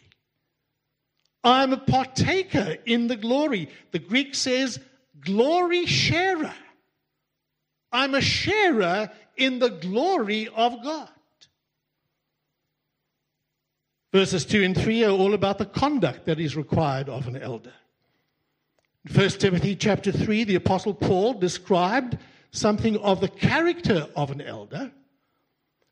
I'm 1.46 1.72
a 1.72 1.76
partaker 1.76 2.76
in 2.86 3.06
the 3.06 3.14
glory. 3.14 3.68
The 3.92 4.00
Greek 4.00 4.34
says, 4.34 4.80
glory 5.20 5.86
sharer. 5.86 6.52
I'm 7.92 8.16
a 8.16 8.20
sharer 8.20 9.12
in 9.36 9.60
the 9.60 9.68
glory 9.68 10.48
of 10.48 10.82
God. 10.82 11.08
Verses 14.12 14.44
2 14.44 14.64
and 14.64 14.76
3 14.76 15.04
are 15.04 15.10
all 15.10 15.34
about 15.34 15.58
the 15.58 15.66
conduct 15.66 16.26
that 16.26 16.40
is 16.40 16.56
required 16.56 17.08
of 17.08 17.28
an 17.28 17.36
elder. 17.36 17.72
In 19.08 19.14
1 19.14 19.28
Timothy 19.30 19.76
chapter 19.76 20.10
3, 20.10 20.42
the 20.42 20.56
Apostle 20.56 20.94
Paul 20.94 21.34
described 21.34 22.18
something 22.50 22.96
of 22.98 23.20
the 23.20 23.28
character 23.28 24.08
of 24.16 24.32
an 24.32 24.40
elder. 24.40 24.90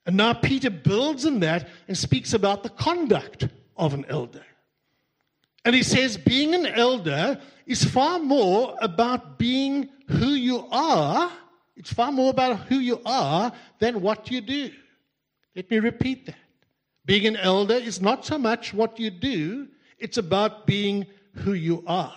And 0.05 0.17
now 0.17 0.33
Peter 0.33 0.71
builds 0.71 1.25
in 1.25 1.39
that 1.41 1.69
and 1.87 1.97
speaks 1.97 2.35
about 2.35 2.65
the 2.65 2.71
conduct 2.71 3.47
of 3.77 3.95
an 3.95 4.05
elder. 4.09 4.43
And 5.65 5.75
he 5.75 5.83
says, 5.83 6.17
being 6.17 6.55
an 6.55 6.67
elder 6.67 7.41
is 7.67 7.85
far 7.85 8.19
more 8.19 8.77
about 8.81 9.39
being 9.39 9.89
who 10.09 10.35
you 10.35 10.67
are. 10.71 11.33
It's 11.77 11.93
far 11.93 12.13
more 12.13 12.31
about 12.31 12.61
who 12.61 12.79
you 12.79 13.01
are 13.07 13.53
than 13.79 14.03
what 14.03 14.31
you 14.31 14.41
do. 14.41 14.71
Let 15.57 15.71
me 15.71 15.79
repeat 15.79 16.27
that. 16.27 16.37
Being 17.07 17.27
an 17.27 17.37
elder 17.37 17.75
is 17.75 18.01
not 18.01 18.25
so 18.25 18.39
much 18.39 18.73
what 18.73 18.99
you 18.99 19.11
do, 19.11 19.69
it's 19.99 20.19
about 20.19 20.67
being 20.67 21.07
who 21.35 21.53
you 21.53 21.85
are. 21.87 22.17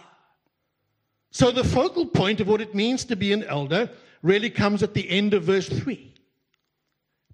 So 1.32 1.51
the 1.51 1.63
focal 1.63 2.06
point 2.06 2.39
of 2.39 2.48
what 2.48 2.62
it 2.62 2.74
means 2.74 3.06
to 3.06 3.16
be 3.16 3.34
an 3.34 3.44
elder 3.44 3.89
really 4.22 4.50
comes 4.50 4.82
at 4.82 4.94
the 4.94 5.10
end 5.10 5.34
of 5.34 5.44
verse 5.44 5.70
3. 5.70 6.13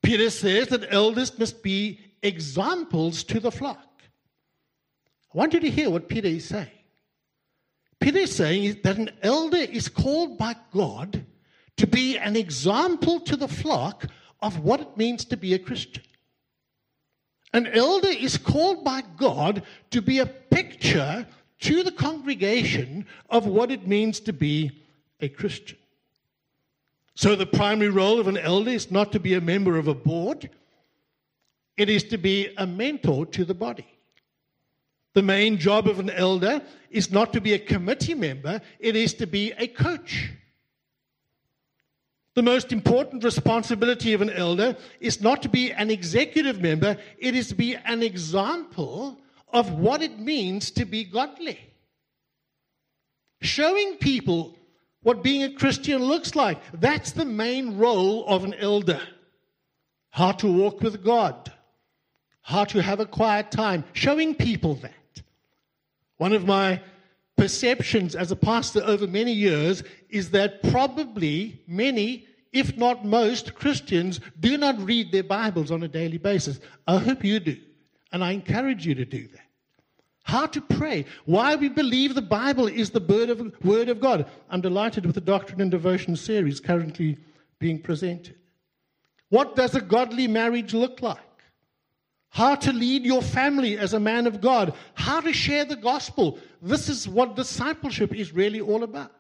Peter 0.02 0.30
says 0.30 0.68
that 0.68 0.92
elders 0.92 1.38
must 1.40 1.64
be 1.64 2.00
examples 2.22 3.24
to 3.24 3.40
the 3.40 3.52
flock. 3.52 3.93
I 5.34 5.38
want 5.38 5.54
you 5.54 5.60
to 5.62 5.70
hear 5.70 5.90
what 5.90 6.08
Peter 6.10 6.28
is 6.28 6.46
saying. 6.46 6.68
Peter 8.00 8.20
is 8.20 8.36
saying 8.36 8.82
that 8.84 8.98
an 8.98 9.10
elder 9.22 9.58
is 9.58 9.88
called 9.88 10.38
by 10.38 10.56
God 10.72 11.26
to 11.78 11.88
be 11.88 12.18
an 12.18 12.36
example 12.36 13.20
to 13.22 13.36
the 13.36 13.48
flock 13.48 14.06
of 14.42 14.60
what 14.60 14.82
it 14.82 14.98
means 14.98 15.26
to 15.26 15.38
be 15.38 15.54
a 15.54 15.60
Christian. 15.60 16.04
An 17.54 17.68
elder 17.68 18.10
is 18.10 18.38
called 18.38 18.84
by 18.84 19.04
God 19.18 19.64
to 19.92 20.02
be 20.02 20.20
a 20.20 20.26
picture 20.26 21.26
to 21.62 21.84
the 21.84 21.92
congregation 21.92 23.06
of 23.30 23.48
what 23.48 23.72
it 23.72 23.88
means 23.88 24.20
to 24.22 24.34
be 24.34 24.72
a 25.22 25.30
Christian. 25.30 25.78
So, 27.16 27.36
the 27.36 27.46
primary 27.46 27.90
role 27.90 28.20
of 28.20 28.28
an 28.28 28.38
elder 28.38 28.72
is 28.72 28.92
not 28.92 29.12
to 29.12 29.20
be 29.20 29.36
a 29.36 29.42
member 29.42 29.78
of 29.78 29.88
a 29.88 29.94
board, 29.94 30.50
it 31.78 31.90
is 31.90 32.04
to 32.06 32.18
be 32.18 32.54
a 32.58 32.68
mentor 32.68 33.26
to 33.28 33.46
the 33.46 33.54
body. 33.54 33.88
The 35.14 35.22
main 35.22 35.58
job 35.58 35.88
of 35.88 36.00
an 36.00 36.10
elder 36.10 36.62
is 36.90 37.12
not 37.12 37.34
to 37.34 37.42
be 37.42 37.54
a 37.54 37.60
committee 37.60 38.16
member, 38.16 38.62
it 38.80 38.96
is 38.96 39.14
to 39.16 39.28
be 39.28 39.52
a 39.58 39.68
coach. 39.68 40.32
The 42.36 42.42
most 42.42 42.72
important 42.72 43.24
responsibility 43.24 44.14
of 44.14 44.22
an 44.22 44.32
elder 44.32 44.76
is 45.00 45.22
not 45.22 45.44
to 45.44 45.50
be 45.50 45.72
an 45.72 45.92
executive 45.92 46.62
member, 46.62 46.98
it 47.20 47.36
is 47.36 47.50
to 47.50 47.56
be 47.56 47.76
an 47.76 48.02
example 48.02 49.20
of 49.50 49.72
what 49.72 50.02
it 50.02 50.20
means 50.20 50.72
to 50.72 50.86
be 50.86 51.04
godly. 51.04 51.60
Showing 53.42 53.98
people 53.98 54.56
what 55.04 55.22
being 55.22 55.44
a 55.44 55.54
Christian 55.54 56.02
looks 56.02 56.34
like. 56.34 56.60
That's 56.74 57.12
the 57.12 57.26
main 57.26 57.78
role 57.78 58.26
of 58.26 58.44
an 58.46 58.56
elder. 58.56 59.02
How 60.10 60.32
to 60.32 60.52
walk 60.52 60.82
with 60.82 61.04
God, 61.04 61.52
how 62.42 62.64
to 62.66 62.82
have 62.82 63.00
a 63.00 63.06
quiet 63.06 63.52
time, 63.52 63.84
showing 63.94 64.34
people 64.34 64.76
that. 64.76 64.94
One 66.24 66.32
of 66.32 66.46
my 66.46 66.80
perceptions 67.36 68.16
as 68.16 68.32
a 68.32 68.38
pastor 68.38 68.82
over 68.86 69.06
many 69.08 69.34
years 69.34 69.84
is 70.10 70.32
that 70.32 70.64
probably 70.72 71.62
many, 71.68 72.26
if 72.54 72.78
not 72.78 73.04
most, 73.04 73.56
Christians 73.56 74.22
do 74.40 74.58
not 74.58 74.80
read 74.80 75.12
their 75.12 75.26
Bibles 75.26 75.70
on 75.70 75.84
a 75.84 75.88
daily 75.90 76.18
basis. 76.18 76.62
I 76.88 77.00
hope 77.00 77.26
you 77.26 77.42
do, 77.42 77.58
and 78.14 78.24
I 78.24 78.32
encourage 78.32 78.88
you 78.88 78.96
to 78.96 79.04
do 79.04 79.28
that. 79.28 79.50
How 80.24 80.46
to 80.46 80.62
pray, 80.62 81.04
why 81.26 81.56
we 81.56 81.68
believe 81.68 82.16
the 82.16 82.22
Bible 82.22 82.68
is 82.68 82.92
the 82.92 83.52
word 83.62 83.90
of, 83.90 84.00
God. 84.00 84.26
I'm 84.50 84.62
delighted 84.62 85.06
with 85.06 85.16
the 85.16 85.20
Doctrine 85.20 85.60
and 85.60 85.72
Devotion 85.72 86.16
series 86.16 86.62
currently 86.62 87.18
being 87.60 87.82
presented. 87.82 88.38
What 89.28 89.58
does 89.58 89.76
a 89.76 89.82
godly 89.82 90.28
marriage 90.30 90.74
look 90.74 91.02
like? 91.02 91.20
How 92.34 92.56
to 92.56 92.74
lead 92.74 93.06
your 93.06 93.22
family 93.22 93.78
as 93.78 93.94
a 93.94 94.00
man 94.00 94.26
of 94.26 94.42
God, 94.42 94.74
how 94.96 95.22
to 95.22 95.32
share 95.32 95.66
the 95.66 95.76
gospel. 95.76 96.40
This 96.64 96.90
is 96.90 97.08
what 97.08 97.36
discipleship 97.36 98.14
is 98.16 98.34
really 98.34 98.60
all 98.60 98.82
about. 98.82 99.12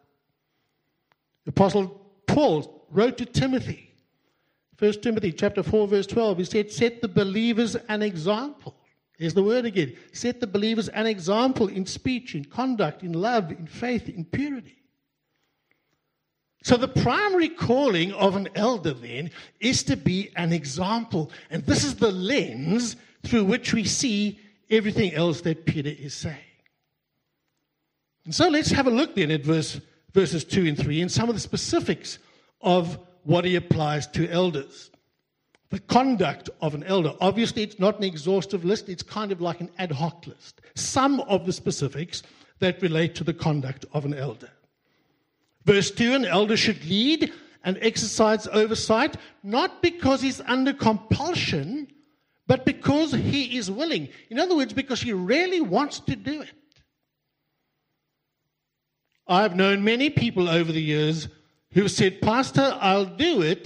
Apostle 1.46 2.02
Paul 2.26 2.88
wrote 2.90 3.20
to 3.20 3.26
Timothy, 3.28 3.94
1 4.80 4.94
Timothy 5.02 5.32
chapter 5.32 5.62
4, 5.62 5.88
verse 5.88 6.08
12, 6.08 6.40
he 6.40 6.44
said, 6.44 6.72
Set 6.72 7.04
the 7.04 7.08
believers 7.08 7.76
an 7.76 8.02
example. 8.02 8.76
Here's 9.20 9.36
the 9.36 9.44
word 9.44 9.66
again. 9.66 9.96
Set 10.12 10.40
the 10.40 10.48
believers 10.48 10.90
an 10.90 11.06
example 11.06 11.68
in 11.68 11.86
speech, 11.86 12.34
in 12.34 12.46
conduct, 12.46 13.04
in 13.04 13.14
love, 13.14 13.52
in 13.52 13.68
faith, 13.68 14.10
in 14.10 14.26
purity. 14.26 14.83
So, 16.64 16.78
the 16.78 16.88
primary 16.88 17.50
calling 17.50 18.14
of 18.14 18.38
an 18.38 18.48
elder 18.56 18.94
then 18.94 19.32
is 19.60 19.84
to 19.84 19.98
be 19.98 20.32
an 20.38 20.54
example. 20.54 21.30
And 21.50 21.66
this 21.66 21.84
is 21.84 21.96
the 21.96 22.12
lens 22.12 22.96
through 23.24 23.44
which 23.44 23.74
we 23.74 23.84
see 23.84 24.40
everything 24.70 25.14
else 25.14 25.42
that 25.42 25.66
Peter 25.66 25.90
is 25.90 26.14
saying. 26.14 26.38
And 28.24 28.34
so, 28.34 28.48
let's 28.48 28.72
have 28.72 28.88
a 28.88 28.92
look 28.92 29.14
then 29.16 29.30
at 29.30 29.44
verse, 29.44 29.82
verses 30.14 30.46
2 30.46 30.66
and 30.66 30.78
3 30.78 31.02
and 31.02 31.12
some 31.12 31.28
of 31.28 31.36
the 31.36 31.42
specifics 31.42 32.18
of 32.62 32.98
what 33.24 33.44
he 33.44 33.58
applies 33.58 34.08
to 34.08 34.30
elders. 34.30 34.90
The 35.70 35.80
conduct 35.80 36.50
of 36.62 36.76
an 36.76 36.84
elder. 36.86 37.14
Obviously, 37.20 37.64
it's 37.64 37.80
not 37.80 37.98
an 37.98 38.06
exhaustive 38.06 38.64
list, 38.64 38.88
it's 38.88 39.04
kind 39.04 39.34
of 39.34 39.42
like 39.42 39.60
an 39.60 39.70
ad 39.80 39.92
hoc 39.92 40.28
list. 40.28 40.62
Some 40.76 41.20
of 41.22 41.46
the 41.46 41.52
specifics 41.52 42.24
that 42.60 42.82
relate 42.82 43.16
to 43.16 43.26
the 43.26 43.34
conduct 43.34 43.86
of 43.92 44.06
an 44.06 44.14
elder. 44.14 44.50
Verse 45.66 45.92
2 45.92 46.14
An 46.14 46.26
elder 46.26 46.58
should 46.58 46.84
lead 46.86 47.32
and 47.64 47.78
exercise 47.82 48.48
oversight, 48.48 49.16
not 49.42 49.82
because 49.82 50.22
he's 50.22 50.42
under 50.42 50.74
compulsion, 50.74 51.88
but 52.48 52.66
because 52.66 53.14
he 53.14 53.58
is 53.58 53.72
willing. 53.72 54.10
In 54.30 54.40
other 54.40 54.56
words, 54.56 54.74
because 54.74 55.02
he 55.02 55.14
really 55.14 55.62
wants 55.62 56.00
to 56.02 56.16
do 56.16 56.42
it. 56.42 56.54
I've 59.26 59.56
known 59.56 59.84
many 59.84 60.10
people 60.10 60.50
over 60.50 60.72
the 60.72 60.82
years 60.82 61.30
who 61.72 61.88
said, 61.88 62.22
Pastor, 62.22 62.78
I'll 62.82 63.06
do 63.06 63.42
it 63.42 63.66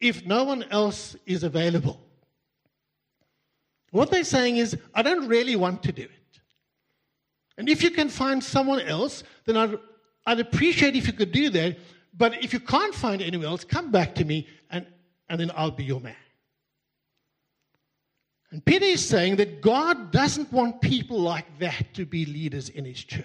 if 0.00 0.24
no 0.24 0.44
one 0.44 0.62
else 0.70 1.16
is 1.26 1.42
available. 1.42 2.00
What 3.90 4.12
they're 4.12 4.22
saying 4.22 4.58
is, 4.58 4.76
I 4.94 5.02
don't 5.02 5.26
really 5.26 5.56
want 5.56 5.82
to 5.82 5.92
do 5.92 6.02
it. 6.02 6.40
And 7.58 7.68
if 7.68 7.82
you 7.82 7.90
can 7.90 8.08
find 8.08 8.42
someone 8.42 8.80
else, 8.80 9.24
then 9.44 9.56
I'd 9.56 9.76
I'd 10.26 10.40
appreciate 10.40 10.96
if 10.96 11.06
you 11.06 11.12
could 11.12 11.32
do 11.32 11.50
that, 11.50 11.78
but 12.16 12.42
if 12.42 12.52
you 12.52 12.60
can't 12.60 12.94
find 12.94 13.22
anyone 13.22 13.46
else, 13.46 13.64
come 13.64 13.90
back 13.90 14.14
to 14.16 14.24
me 14.24 14.46
and, 14.70 14.86
and 15.28 15.40
then 15.40 15.50
I'll 15.54 15.70
be 15.70 15.84
your 15.84 16.00
man. 16.00 16.16
And 18.50 18.64
Peter 18.64 18.84
is 18.84 19.06
saying 19.06 19.36
that 19.36 19.60
God 19.60 20.10
doesn't 20.10 20.52
want 20.52 20.80
people 20.80 21.20
like 21.20 21.58
that 21.60 21.94
to 21.94 22.04
be 22.04 22.26
leaders 22.26 22.68
in 22.68 22.84
his 22.84 23.02
church. 23.02 23.24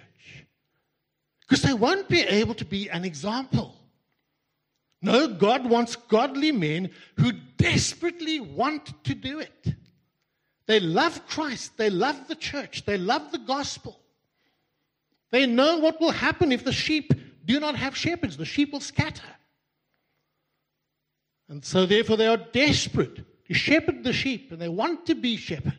Because 1.42 1.64
they 1.64 1.74
won't 1.74 2.08
be 2.08 2.22
able 2.22 2.54
to 2.56 2.66
be 2.66 2.90
an 2.90 3.04
example. 3.06 3.76
No, 5.02 5.28
God 5.28 5.68
wants 5.70 5.96
godly 5.96 6.52
men 6.52 6.90
who 7.18 7.32
desperately 7.58 8.40
want 8.40 9.04
to 9.04 9.14
do 9.14 9.40
it. 9.40 9.76
They 10.68 10.80
love 10.80 11.28
Christ, 11.28 11.78
they 11.78 11.90
love 11.90 12.28
the 12.28 12.36
church, 12.36 12.86
they 12.86 12.98
love 12.98 13.32
the 13.32 13.38
gospel. 13.40 14.00
They 15.36 15.46
know 15.46 15.80
what 15.80 16.00
will 16.00 16.12
happen 16.12 16.54
if 16.54 16.64
the 16.64 16.72
sheep 16.72 17.12
do 17.44 17.60
not 17.60 17.76
have 17.76 17.94
shepherds. 17.94 18.38
The 18.38 18.46
sheep 18.46 18.72
will 18.72 18.80
scatter. 18.80 19.22
And 21.50 21.62
so, 21.66 21.86
therefore, 21.86 22.16
they 22.16 22.28
are 22.28 22.38
desperate 22.38 23.18
to 23.48 23.54
shepherd 23.54 24.06
the 24.06 24.14
sheep, 24.14 24.54
and 24.54 24.62
they 24.62 24.70
want 24.70 25.08
to 25.08 25.14
be 25.14 25.36
shepherds. 25.36 25.76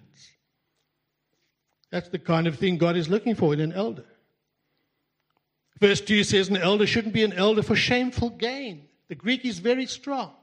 That's 1.91 2.11
the 2.11 2.19
kind 2.19 2.47
of 2.47 2.59
thing 2.59 2.77
God 2.77 2.99
is 2.99 3.09
looking 3.09 3.35
for 3.35 3.55
in 3.55 3.61
an 3.61 3.73
elder. 3.73 4.05
Verse 5.81 6.03
2 6.03 6.23
says 6.25 6.51
an 6.51 6.59
elder 6.59 6.87
shouldn't 6.87 7.15
be 7.15 7.25
an 7.25 7.33
elder 7.33 7.63
for 7.63 7.77
shameful 7.77 8.29
gain. 8.29 8.87
The 9.09 9.15
Greek 9.15 9.47
is 9.47 9.59
very 9.59 9.87
strong. 9.87 10.35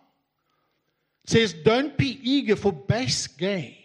It 1.25 1.29
says, 1.29 1.53
don't 1.53 1.95
be 1.99 2.19
eager 2.23 2.55
for 2.55 2.73
base 2.73 3.27
gain. 3.27 3.82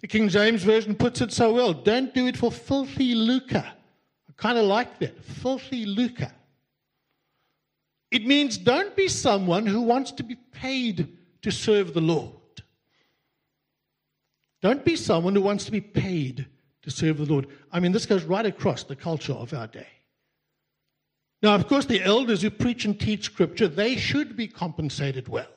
The 0.00 0.06
King 0.06 0.28
James 0.28 0.62
Version 0.62 0.94
puts 0.94 1.20
it 1.20 1.32
so 1.32 1.52
well 1.52 1.72
don't 1.72 2.14
do 2.14 2.26
it 2.26 2.36
for 2.36 2.50
filthy 2.50 3.14
lucre. 3.14 3.64
I 3.66 4.32
kind 4.36 4.58
of 4.58 4.64
like 4.64 4.98
that 5.00 5.22
filthy 5.22 5.84
lucre. 5.84 6.32
It 8.10 8.26
means 8.26 8.58
don't 8.58 8.96
be 8.96 9.08
someone 9.08 9.66
who 9.66 9.82
wants 9.82 10.10
to 10.12 10.22
be 10.22 10.34
paid 10.34 11.16
to 11.42 11.50
serve 11.50 11.94
the 11.94 12.00
Lord. 12.00 12.34
Don't 14.62 14.84
be 14.84 14.96
someone 14.96 15.34
who 15.34 15.42
wants 15.42 15.64
to 15.66 15.70
be 15.70 15.80
paid 15.80 16.46
to 16.82 16.90
serve 16.90 17.18
the 17.18 17.32
Lord. 17.32 17.46
I 17.70 17.80
mean, 17.80 17.92
this 17.92 18.06
goes 18.06 18.24
right 18.24 18.44
across 18.44 18.82
the 18.82 18.96
culture 18.96 19.32
of 19.32 19.54
our 19.54 19.66
day. 19.66 19.86
Now, 21.42 21.54
of 21.54 21.66
course, 21.68 21.86
the 21.86 22.02
elders 22.02 22.42
who 22.42 22.50
preach 22.50 22.84
and 22.84 22.98
teach 22.98 23.24
Scripture, 23.24 23.68
they 23.68 23.96
should 23.96 24.36
be 24.36 24.48
compensated 24.48 25.28
well. 25.28 25.48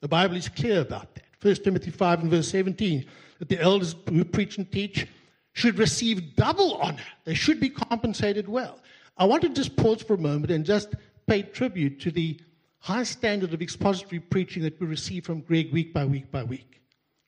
The 0.00 0.08
Bible 0.08 0.36
is 0.36 0.48
clear 0.48 0.80
about 0.80 1.14
that. 1.14 1.24
1 1.40 1.56
Timothy 1.56 1.90
5 1.90 2.20
and 2.22 2.30
verse 2.30 2.48
17 2.48 3.00
that 3.00 3.06
the 3.48 3.60
elders 3.60 3.94
who 4.08 4.24
preach 4.24 4.58
and 4.58 4.70
teach 4.70 5.06
should 5.52 5.78
receive 5.78 6.36
double 6.36 6.74
honor. 6.74 7.02
They 7.24 7.34
should 7.34 7.60
be 7.60 7.68
compensated 7.68 8.48
well. 8.48 8.80
I 9.16 9.24
want 9.24 9.42
to 9.42 9.48
just 9.48 9.76
pause 9.76 10.02
for 10.02 10.14
a 10.14 10.18
moment 10.18 10.50
and 10.50 10.64
just 10.64 10.94
pay 11.26 11.42
tribute 11.42 12.00
to 12.00 12.10
the 12.10 12.40
high 12.80 13.04
standard 13.04 13.54
of 13.54 13.62
expository 13.62 14.20
preaching 14.20 14.62
that 14.62 14.78
we 14.80 14.86
receive 14.86 15.24
from 15.24 15.40
Greg 15.40 15.72
week 15.72 15.94
by 15.94 16.04
week 16.04 16.30
by 16.30 16.42
week. 16.42 16.82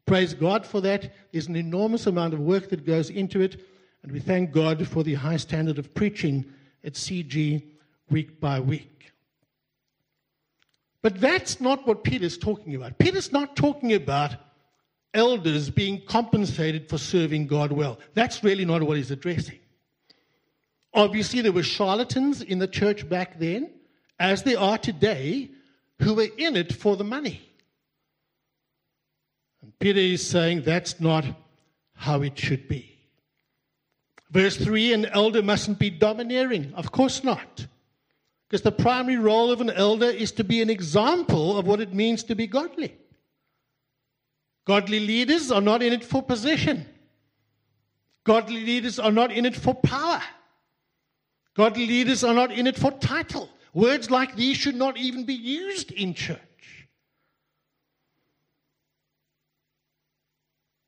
Praise 0.05 0.35
God 0.35 0.67
for 0.67 0.81
that. 0.83 1.13
There's 1.33 1.49
an 1.49 1.57
enormous 1.57 2.07
amount 2.07 2.35
of 2.35 2.41
work 2.41 2.69
that 2.69 2.85
goes 2.85 3.11
into 3.11 3.41
it, 3.41 3.61
and 4.03 4.13
we 4.13 4.21
thank 4.21 4.53
God 4.53 4.87
for 4.87 5.03
the 5.03 5.15
high 5.15 5.37
standard 5.37 5.79
of 5.79 5.95
preaching 5.95 6.45
at 6.85 6.93
CG 6.95 7.63
week 8.11 8.39
by 8.41 8.61
week. 8.61 9.13
But 11.03 11.21
that's 11.21 11.61
not 11.61 11.87
what 11.87 12.05
Peter's 12.05 12.37
talking 12.37 12.75
about. 12.75 12.99
Peter's 12.99 13.33
not 13.33 13.57
talking 13.57 13.95
about 13.95 14.35
elders 15.17 15.71
being 15.71 16.03
compensated 16.07 16.89
for 16.89 16.99
serving 16.99 17.47
God 17.49 17.73
well. 17.73 17.99
That's 18.15 18.45
really 18.45 18.65
not 18.65 18.83
what 18.83 18.97
he's 18.97 19.11
addressing. 19.11 19.59
Obviously, 20.95 21.41
there 21.41 21.53
were 21.53 21.63
charlatans 21.63 22.43
in 22.43 22.59
the 22.59 22.69
church 22.69 23.09
back 23.09 23.39
then, 23.39 23.71
as 24.19 24.45
there 24.45 24.61
are 24.61 24.79
today, 24.79 25.51
who 26.01 26.15
were 26.15 26.29
in 26.39 26.57
it 26.57 26.73
for 26.73 26.97
the 26.97 27.05
money. 27.05 27.41
And 29.63 29.79
Peter 29.79 29.99
is 29.99 30.27
saying 30.27 30.63
that's 30.63 31.01
not 31.01 31.25
how 31.95 32.23
it 32.23 32.39
should 32.39 32.69
be. 32.69 32.93
Verse 34.31 34.57
3 34.57 34.93
an 34.93 35.07
elder 35.07 35.43
mustn't 35.43 35.79
be 35.79 35.91
domineering. 35.91 36.73
Of 36.75 36.93
course 36.93 37.25
not. 37.25 37.67
Because 38.49 38.63
the 38.63 38.73
primary 38.73 39.19
role 39.19 39.51
of 39.51 39.61
an 39.61 39.71
elder 39.71 40.07
is 40.07 40.31
to 40.33 40.45
be 40.45 40.63
an 40.63 40.71
example 40.71 41.59
of 41.59 41.67
what 41.67 41.81
it 41.81 41.93
means 41.93 42.23
to 42.25 42.35
be 42.35 42.47
godly. 42.47 42.97
Godly 44.67 45.01
leaders 45.01 45.51
are 45.51 45.61
not 45.61 45.83
in 45.83 45.93
it 45.93 46.05
for 46.05 46.23
position. 46.23 46.85
Godly 48.25 48.65
leaders 48.65 48.99
are 48.99 49.13
not 49.13 49.31
in 49.31 49.47
it 49.47 49.55
for 49.55 49.75
power. 49.75 50.21
Godly 51.55 51.87
leaders 51.87 52.25
are 52.25 52.35
not 52.35 52.51
in 52.51 52.67
it 52.67 52.77
for 52.77 52.91
title. 52.91 53.49
Words 53.73 54.11
like 54.11 54.35
these 54.35 54.57
should 54.57 54.75
not 54.75 54.97
even 54.97 55.25
be 55.25 55.35
used 55.35 55.93
in 55.93 56.13
church. 56.13 56.41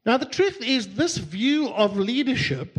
Now, 0.04 0.16
the 0.16 0.26
truth 0.26 0.60
is, 0.62 0.94
this 0.94 1.18
view 1.18 1.68
of 1.68 1.96
leadership 1.96 2.78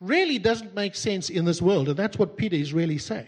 really 0.00 0.38
doesn't 0.38 0.74
make 0.74 0.94
sense 0.94 1.30
in 1.30 1.44
this 1.44 1.62
world, 1.62 1.88
and 1.88 1.96
that's 1.96 2.18
what 2.18 2.36
Peter 2.36 2.56
is 2.56 2.72
really 2.72 2.98
saying. 2.98 3.26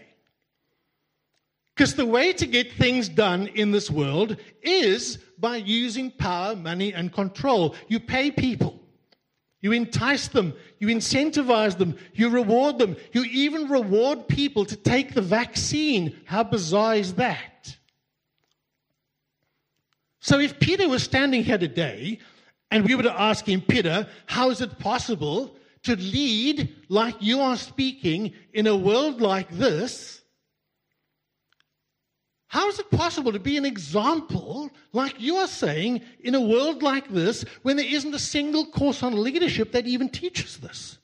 Because 1.75 1.95
the 1.95 2.05
way 2.05 2.31
to 2.33 2.45
get 2.45 2.71
things 2.71 3.09
done 3.09 3.47
in 3.47 3.71
this 3.71 3.91
world 3.91 4.37
is 4.61 5.17
by 5.37 5.57
using 5.57 6.09
power, 6.09 6.55
money, 6.55 6.93
and 6.93 7.11
control. 7.11 7.75
You 7.89 7.99
pay 7.99 8.31
people. 8.31 8.81
You 9.59 9.71
entice 9.71 10.27
them, 10.27 10.53
you 10.77 10.87
incentivize 10.89 11.77
them, 11.77 11.97
you 12.13 12.29
reward 12.29 12.77
them, 12.77 12.95
you 13.13 13.23
even 13.23 13.67
reward 13.67 14.27
people 14.27 14.63
to 14.63 14.75
take 14.75 15.15
the 15.15 15.23
vaccine. 15.23 16.15
How 16.25 16.43
bizarre 16.43 16.95
is 16.95 17.15
that? 17.15 17.75
So, 20.19 20.39
if 20.39 20.59
Peter 20.59 20.87
was 20.87 21.01
standing 21.01 21.43
here 21.43 21.57
today 21.57 22.19
and 22.69 22.85
we 22.85 22.93
were 22.93 23.03
to 23.03 23.19
ask 23.19 23.47
him, 23.47 23.59
Peter, 23.59 24.07
how 24.27 24.51
is 24.51 24.61
it 24.61 24.77
possible 24.77 25.55
to 25.83 25.95
lead 25.95 26.75
like 26.87 27.15
you 27.19 27.41
are 27.41 27.57
speaking 27.57 28.33
in 28.53 28.67
a 28.67 28.75
world 28.75 29.19
like 29.19 29.49
this? 29.49 30.21
How 32.47 32.69
is 32.69 32.79
it 32.79 32.91
possible 32.91 33.31
to 33.31 33.39
be 33.39 33.57
an 33.57 33.65
example, 33.65 34.69
like 34.93 35.19
you 35.19 35.37
are 35.37 35.47
saying, 35.47 36.01
in 36.19 36.35
a 36.35 36.41
world 36.41 36.83
like 36.83 37.09
this 37.09 37.43
when 37.63 37.77
there 37.77 37.85
isn't 37.85 38.13
a 38.13 38.19
single 38.19 38.65
course 38.67 39.03
on 39.03 39.21
leadership 39.21 39.71
that 39.71 39.87
even 39.87 40.09
teaches 40.09 40.57
this? 40.57 40.99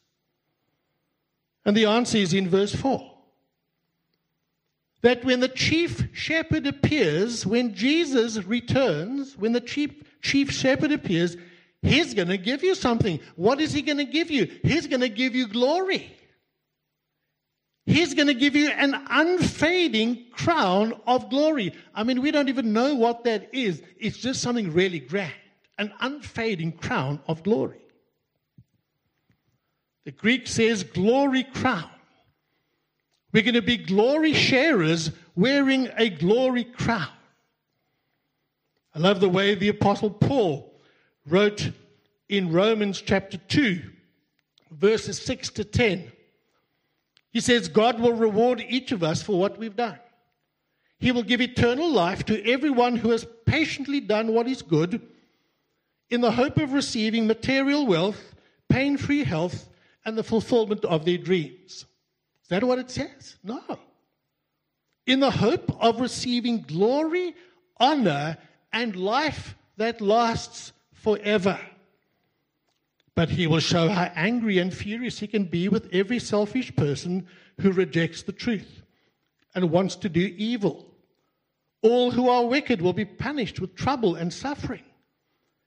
And 1.65 1.75
the 1.75 1.86
answer 1.86 2.17
is 2.17 2.34
in 2.34 2.49
verse 2.49 2.73
4 2.73 3.12
that 5.01 5.25
when 5.25 5.39
the 5.39 5.47
chief 5.47 6.08
shepherd 6.13 6.67
appears, 6.67 7.45
when 7.45 7.73
Jesus 7.73 8.38
returns, 8.43 9.36
when 9.36 9.51
the 9.51 9.62
chief, 9.62 9.91
chief 10.21 10.51
shepherd 10.51 10.91
appears, 10.91 11.38
he's 11.82 12.13
going 12.13 12.27
to 12.27 12.38
give 12.38 12.63
you 12.63 12.75
something. 12.75 13.19
What 13.36 13.60
is 13.60 13.73
he 13.73 13.82
going 13.82 13.97
to 13.97 14.06
give 14.06 14.30
you? 14.30 14.45
He's 14.63 14.86
going 14.86 15.01
to 15.01 15.10
give 15.10 15.34
you 15.36 15.47
glory. 15.47 16.15
He's 17.86 18.13
going 18.13 18.28
to 18.28 18.34
give 18.34 18.56
you 18.56 18.70
an 18.70 18.96
unfading 19.10 20.28
crown 20.32 20.94
of 21.08 21.30
glory. 21.30 21.74
I 21.96 22.04
mean, 22.04 22.22
we 22.22 22.32
don't 22.32 22.50
even 22.50 22.74
know 22.74 22.96
what 22.96 23.24
that 23.24 23.54
is. 23.54 23.82
It's 24.00 24.17
just 24.17 24.41
something 24.41 24.72
really 24.72 25.00
grand 25.00 25.34
an 25.82 25.91
unfading 26.00 26.74
crown 26.74 27.20
of 27.28 27.41
glory. 27.41 27.82
The 30.06 30.12
Greek 30.12 30.46
says 30.46 30.84
glory 30.84 31.44
crown. 31.44 31.89
We're 33.34 33.41
going 33.41 33.56
to 33.56 33.63
be 33.63 33.78
glory 33.78 34.34
sharers 34.34 35.12
wearing 35.36 35.89
a 35.98 36.10
glory 36.10 36.65
crown. 36.65 37.10
I 38.94 39.00
love 39.00 39.22
the 39.22 39.30
way 39.30 39.56
the 39.56 39.70
Apostle 39.70 40.12
Paul 40.12 40.80
wrote 41.26 41.72
in 42.30 42.52
Romans 42.52 43.02
chapter 43.02 43.38
2, 43.38 43.82
verses 44.72 45.20
6 45.20 45.50
to 45.50 45.63
10. 45.63 46.12
He 47.32 47.39
says, 47.39 47.67
God 47.67 48.00
will 48.00 48.13
reward 48.13 48.63
each 48.67 48.91
of 48.91 49.04
us 49.04 49.24
for 49.24 49.39
what 49.39 49.58
we've 49.58 49.76
done. 49.76 49.98
He 51.00 51.12
will 51.12 51.24
give 51.24 51.41
eternal 51.41 51.89
life 51.89 52.26
to 52.26 52.48
everyone 52.48 52.98
who 52.98 53.10
has 53.10 53.26
patiently 53.46 54.00
done 54.00 54.34
what 54.34 54.48
is 54.48 54.62
good 54.62 55.02
in 56.10 56.22
the 56.22 56.32
hope 56.32 56.58
of 56.58 56.74
receiving 56.74 57.26
material 57.26 57.88
wealth, 57.88 58.36
pain 58.70 58.98
free 58.98 59.24
health, 59.24 59.70
and 60.06 60.17
the 60.17 60.24
fulfillment 60.24 60.84
of 60.86 61.06
their 61.06 61.17
dreams. 61.17 61.86
Is 62.44 62.50
that 62.50 62.63
what 62.63 62.80
it 62.80 62.91
says? 62.91 63.38
No. 63.44 63.80
In 65.08 65.22
the 65.22 65.32
hope 65.32 65.76
of 65.82 66.02
receiving 66.02 66.62
glory, 66.62 67.34
honor, 67.78 68.38
and 68.74 68.96
life 68.96 69.56
that 69.78 70.02
lasts 70.02 70.74
forever. 70.94 71.60
But 73.15 73.30
he 73.30 73.47
will 73.47 73.60
show 73.60 73.89
how 73.89 74.12
angry 74.15 74.58
and 74.60 74.74
furious 74.74 75.19
he 75.19 75.28
can 75.28 75.45
be 75.45 75.67
with 75.67 75.89
every 75.91 76.19
selfish 76.19 76.76
person 76.76 77.28
who 77.60 77.71
rejects 77.71 78.24
the 78.24 78.32
truth 78.32 78.82
and 79.54 79.69
wants 79.69 79.95
to 79.97 80.10
do 80.10 80.34
evil. 80.38 80.88
All 81.82 82.12
who 82.12 82.30
are 82.30 82.45
wicked 82.45 82.82
will 82.82 82.93
be 82.93 83.06
punished 83.06 83.60
with 83.60 83.76
trouble 83.76 84.15
and 84.15 84.32
suffering. 84.32 84.84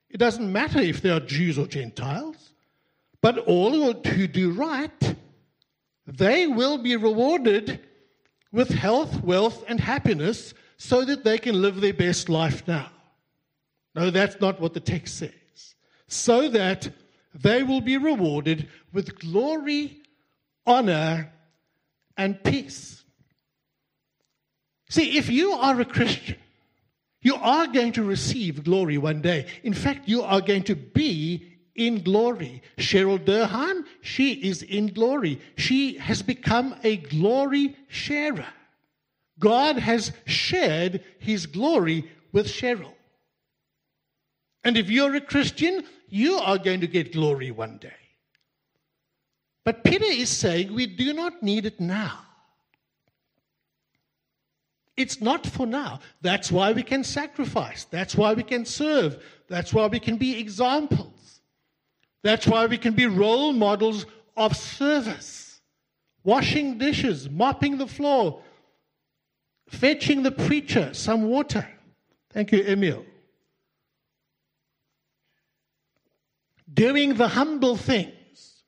It 0.09 0.19
doesn't 0.19 0.51
matter 0.51 0.79
if 0.79 1.03
they 1.03 1.11
are 1.11 1.21
Jews 1.21 1.59
or 1.59 1.67
Gentiles, 1.67 2.53
but 3.21 3.39
all 3.39 3.73
who 3.73 4.27
do 4.27 4.53
right, 4.53 5.17
they 6.07 6.47
will 6.47 6.79
be 6.79 6.97
rewarded 6.97 7.81
with 8.53 8.69
health, 8.69 9.23
wealth, 9.25 9.65
and 9.67 9.81
happiness 9.81 10.55
so 10.77 11.05
that 11.05 11.25
they 11.25 11.39
can 11.39 11.61
live 11.61 11.81
their 11.81 11.93
best 11.93 12.29
life 12.29 12.67
now. 12.69 12.91
No, 13.95 14.11
that's 14.11 14.41
not 14.41 14.61
what 14.61 14.75
the 14.75 14.81
text 14.81 15.19
says. 15.19 15.75
So 16.07 16.49
that 16.51 16.91
they 17.35 17.63
will 17.63 17.81
be 17.81 17.97
rewarded 17.97 18.69
with 18.93 19.19
glory, 19.19 19.99
honor, 20.67 21.33
and 22.17 22.43
peace. 22.43 23.03
See, 24.89 25.19
if 25.19 25.29
you 25.29 25.53
are 25.53 25.81
a 25.81 25.85
Christian, 25.85 26.37
you 27.21 27.35
are 27.37 27.67
going 27.67 27.93
to 27.93 28.05
receive 28.05 28.65
glory 28.65 28.99
one 28.99 29.21
day. 29.21 29.47
In 29.63 29.75
fact, 29.75 30.09
you 30.09 30.23
are 30.23 30.41
going 30.41 30.63
to 30.65 30.77
be 30.77 31.55
in 31.75 32.03
glory. 32.03 32.63
Cheryl 32.77 33.19
Durheim, 33.19 33.85
she 34.03 34.33
is 34.33 34.63
in 34.63 34.89
glory. 34.89 35.41
She 35.57 35.99
has 35.99 36.23
become 36.23 36.77
a 36.85 36.97
glory 36.97 37.77
sharer. 37.89 38.47
God 39.39 39.79
has 39.79 40.13
shared 40.27 41.03
his 41.19 41.47
glory 41.47 42.09
with 42.31 42.47
Cheryl. 42.47 42.93
And 44.65 44.77
if 44.79 44.91
you're 44.91 45.15
a 45.15 45.21
Christian, 45.21 45.85
you 46.09 46.37
are 46.39 46.59
going 46.59 46.81
to 46.81 46.87
get 46.87 47.13
glory 47.13 47.51
one 47.51 47.79
day. 47.79 47.93
But 49.65 49.85
Peter 49.85 50.05
is 50.05 50.31
saying 50.31 50.75
we 50.75 50.87
do 50.87 51.13
not 51.13 51.43
need 51.43 51.67
it 51.67 51.81
now. 51.81 52.21
It's 54.97 55.21
not 55.21 55.47
for 55.47 55.67
now. 55.67 56.01
That's 56.21 56.53
why 56.53 56.73
we 56.73 56.83
can 56.83 57.03
sacrifice. 57.03 57.85
That's 57.85 58.15
why 58.15 58.33
we 58.33 58.43
can 58.43 58.65
serve. 58.65 59.23
That's 59.49 59.75
why 59.75 59.87
we 59.87 59.99
can 59.99 60.17
be 60.17 60.39
examples. 60.39 61.41
That's 62.23 62.47
why 62.47 62.67
we 62.67 62.79
can 62.79 62.95
be 62.95 63.07
role 63.07 63.53
models 63.53 64.07
of 64.37 64.57
service. 64.57 65.61
Washing 66.23 66.79
dishes, 66.79 67.29
mopping 67.29 67.77
the 67.77 67.87
floor, 67.87 68.41
fetching 69.69 70.23
the 70.23 70.31
preacher 70.31 70.95
some 70.95 71.25
water. 71.25 71.69
Thank 72.31 72.53
you, 72.53 72.63
Emil. 72.63 73.05
Doing 76.75 77.15
the 77.15 77.29
humble 77.29 77.77
things. 77.77 78.63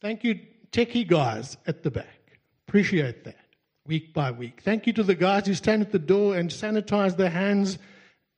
Thank 0.00 0.24
you, 0.24 0.40
techie 0.70 1.06
guys 1.06 1.56
at 1.66 1.82
the 1.82 1.90
back. 1.90 2.38
Appreciate 2.68 3.24
that 3.24 3.36
week 3.86 4.14
by 4.14 4.30
week. 4.30 4.62
Thank 4.62 4.86
you 4.86 4.92
to 4.94 5.02
the 5.02 5.14
guys 5.14 5.46
who 5.46 5.54
stand 5.54 5.82
at 5.82 5.92
the 5.92 5.98
door 5.98 6.36
and 6.36 6.48
sanitize 6.48 7.16
their 7.16 7.30
hands 7.30 7.78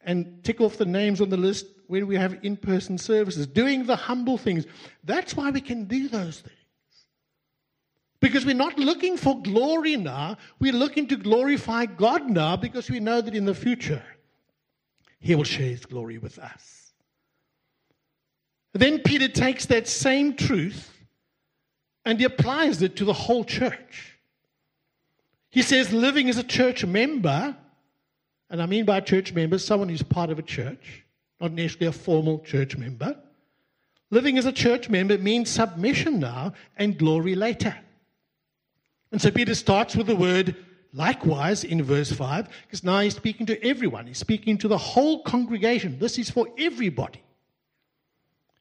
and 0.00 0.42
tick 0.42 0.60
off 0.60 0.76
the 0.76 0.84
names 0.84 1.20
on 1.20 1.28
the 1.28 1.36
list 1.36 1.66
when 1.86 2.06
we 2.06 2.16
have 2.16 2.38
in 2.42 2.56
person 2.56 2.98
services. 2.98 3.46
Doing 3.46 3.86
the 3.86 3.96
humble 3.96 4.38
things. 4.38 4.66
That's 5.04 5.36
why 5.36 5.50
we 5.50 5.60
can 5.60 5.84
do 5.84 6.08
those 6.08 6.40
things. 6.40 6.58
Because 8.20 8.46
we're 8.46 8.54
not 8.54 8.78
looking 8.78 9.18
for 9.18 9.40
glory 9.42 9.96
now, 9.96 10.38
we're 10.58 10.72
looking 10.72 11.06
to 11.08 11.16
glorify 11.16 11.84
God 11.84 12.30
now 12.30 12.56
because 12.56 12.90
we 12.90 12.98
know 12.98 13.20
that 13.20 13.34
in 13.34 13.44
the 13.44 13.54
future 13.54 14.02
He 15.20 15.34
will 15.34 15.44
share 15.44 15.68
His 15.68 15.84
glory 15.84 16.16
with 16.16 16.38
us. 16.38 16.83
Then 18.74 18.98
Peter 18.98 19.28
takes 19.28 19.66
that 19.66 19.88
same 19.88 20.34
truth 20.34 20.90
and 22.04 22.18
he 22.18 22.24
applies 22.24 22.82
it 22.82 22.96
to 22.96 23.04
the 23.04 23.12
whole 23.12 23.44
church. 23.44 24.18
He 25.50 25.62
says, 25.62 25.92
living 25.92 26.28
as 26.28 26.36
a 26.36 26.42
church 26.42 26.84
member, 26.84 27.56
and 28.50 28.60
I 28.60 28.66
mean 28.66 28.84
by 28.84 29.00
church 29.00 29.32
member, 29.32 29.58
someone 29.58 29.88
who's 29.88 30.02
part 30.02 30.30
of 30.30 30.38
a 30.38 30.42
church, 30.42 31.04
not 31.40 31.52
necessarily 31.52 31.86
a 31.86 31.92
formal 31.92 32.40
church 32.40 32.76
member. 32.76 33.16
Living 34.10 34.36
as 34.36 34.46
a 34.46 34.52
church 34.52 34.90
member 34.90 35.16
means 35.18 35.48
submission 35.48 36.18
now 36.18 36.52
and 36.76 36.98
glory 36.98 37.36
later. 37.36 37.76
And 39.12 39.22
so 39.22 39.30
Peter 39.30 39.54
starts 39.54 39.94
with 39.94 40.08
the 40.08 40.16
word 40.16 40.56
likewise 40.92 41.64
in 41.64 41.82
verse 41.82 42.10
5, 42.12 42.48
because 42.62 42.82
now 42.82 43.00
he's 43.00 43.16
speaking 43.16 43.46
to 43.46 43.64
everyone. 43.64 44.08
He's 44.08 44.18
speaking 44.18 44.58
to 44.58 44.68
the 44.68 44.78
whole 44.78 45.22
congregation. 45.22 45.98
This 45.98 46.18
is 46.18 46.30
for 46.30 46.48
everybody. 46.58 47.23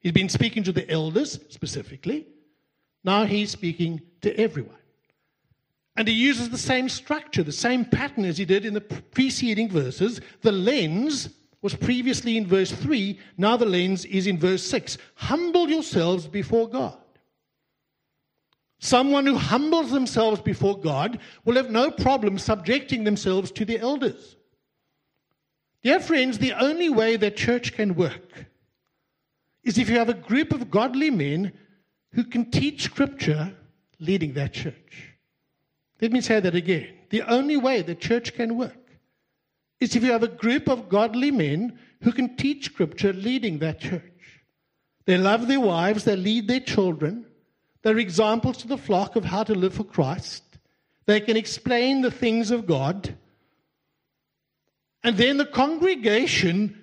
He's 0.04 0.12
been 0.12 0.30
speaking 0.30 0.64
to 0.64 0.74
the 0.74 0.90
elders 0.92 1.40
specifically. 1.50 2.28
Now 3.06 3.24
he's 3.24 3.52
speaking 3.52 4.02
to 4.22 4.38
everyone. 4.38 4.76
And 5.96 6.08
he 6.08 6.14
uses 6.14 6.50
the 6.50 6.58
same 6.58 6.90
structure, 6.90 7.42
the 7.42 7.52
same 7.52 7.86
pattern 7.86 8.26
as 8.26 8.38
he 8.38 8.46
did 8.46 8.66
in 8.66 8.74
the 8.74 8.82
preceding 8.82 9.70
verses. 9.70 10.20
The 10.42 10.52
lens 10.52 11.30
was 11.62 11.74
previously 11.74 12.36
in 12.36 12.46
verse 12.46 12.72
3, 12.72 13.18
now 13.38 13.56
the 13.56 13.66
lens 13.66 14.04
is 14.04 14.28
in 14.28 14.38
verse 14.38 14.64
6. 14.64 14.98
Humble 15.16 15.70
yourselves 15.70 16.28
before 16.28 16.68
God. 16.68 16.98
Someone 18.80 19.26
who 19.26 19.38
humbles 19.38 19.92
themselves 19.92 20.42
before 20.42 20.78
God 20.78 21.20
will 21.46 21.56
have 21.56 21.72
no 21.72 21.90
problem 21.90 22.38
subjecting 22.38 23.06
themselves 23.06 23.50
to 23.52 23.64
the 23.64 23.80
elders. 23.80 24.36
Dear 25.84 26.02
friends, 26.02 26.38
the 26.38 26.52
only 26.52 26.90
way 26.90 27.16
that 27.16 27.38
church 27.38 27.72
can 27.72 27.96
work 27.96 28.48
is 29.64 29.78
if 29.78 29.90
you 29.90 29.98
have 29.98 30.10
a 30.10 30.14
group 30.14 30.52
of 30.52 30.70
godly 30.70 31.10
men 31.10 31.54
who 32.14 32.24
can 32.24 32.50
teach 32.52 32.84
Scripture 32.84 33.54
leading 34.00 34.34
that 34.34 34.54
church. 34.54 35.14
Let 36.02 36.12
me 36.12 36.22
say 36.22 36.40
that 36.40 36.56
again. 36.56 36.90
The 37.10 37.22
only 37.24 37.58
way 37.58 37.82
the 37.82 37.96
church 37.96 38.34
can 38.34 38.58
work 38.58 38.78
is 39.80 39.96
if 39.96 40.04
you 40.04 40.12
have 40.12 40.24
a 40.24 40.28
group 40.28 40.68
of 40.68 40.90
godly 40.90 41.32
men 41.32 41.80
who 42.02 42.12
can 42.12 42.36
teach 42.36 42.66
Scripture 42.66 43.14
leading 43.14 43.60
that 43.60 43.80
church. 43.80 44.04
They 45.06 45.18
love 45.18 45.48
their 45.48 45.60
wives, 45.60 46.06
they 46.06 46.16
lead 46.16 46.48
their 46.48 46.60
children, 46.60 47.26
they're 47.82 47.98
examples 47.98 48.58
to 48.58 48.68
the 48.68 48.78
flock 48.78 49.16
of 49.16 49.26
how 49.26 49.44
to 49.44 49.54
live 49.54 49.74
for 49.74 49.84
Christ. 49.84 50.44
They 51.06 51.20
can 51.20 51.36
explain 51.36 52.02
the 52.02 52.12
things 52.12 52.52
of 52.52 52.66
God. 52.66 53.16
And 55.04 55.18
then 55.18 55.36
the 55.36 55.46
congregation 55.46 56.83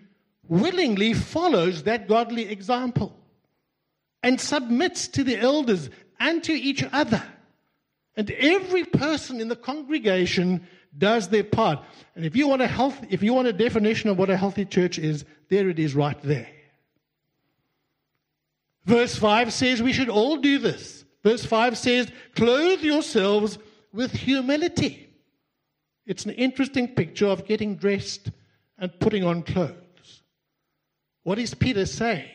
willingly 0.50 1.14
follows 1.14 1.84
that 1.84 2.08
godly 2.08 2.48
example 2.48 3.16
and 4.22 4.38
submits 4.38 5.08
to 5.08 5.24
the 5.24 5.38
elders 5.38 5.88
and 6.18 6.44
to 6.44 6.52
each 6.52 6.84
other. 6.92 7.22
And 8.16 8.30
every 8.32 8.84
person 8.84 9.40
in 9.40 9.48
the 9.48 9.56
congregation 9.56 10.66
does 10.98 11.28
their 11.28 11.44
part. 11.44 11.78
And 12.16 12.26
if 12.26 12.36
you 12.36 12.48
want 12.48 12.60
a 12.60 12.66
health, 12.66 12.98
if 13.08 13.22
you 13.22 13.32
want 13.32 13.48
a 13.48 13.52
definition 13.52 14.10
of 14.10 14.18
what 14.18 14.28
a 14.28 14.36
healthy 14.36 14.64
church 14.64 14.98
is, 14.98 15.24
there 15.48 15.70
it 15.70 15.78
is 15.78 15.94
right 15.94 16.20
there. 16.22 16.48
Verse 18.84 19.14
5 19.14 19.52
says 19.52 19.80
we 19.80 19.92
should 19.92 20.08
all 20.08 20.36
do 20.38 20.58
this. 20.58 21.04
Verse 21.22 21.44
5 21.44 21.78
says, 21.78 22.10
clothe 22.34 22.82
yourselves 22.82 23.58
with 23.92 24.10
humility. 24.10 25.08
It's 26.06 26.24
an 26.24 26.32
interesting 26.32 26.88
picture 26.88 27.26
of 27.26 27.46
getting 27.46 27.76
dressed 27.76 28.30
and 28.78 28.98
putting 28.98 29.24
on 29.24 29.42
clothes. 29.42 29.79
What 31.30 31.38
is 31.38 31.54
Peter 31.54 31.86
saying? 31.86 32.28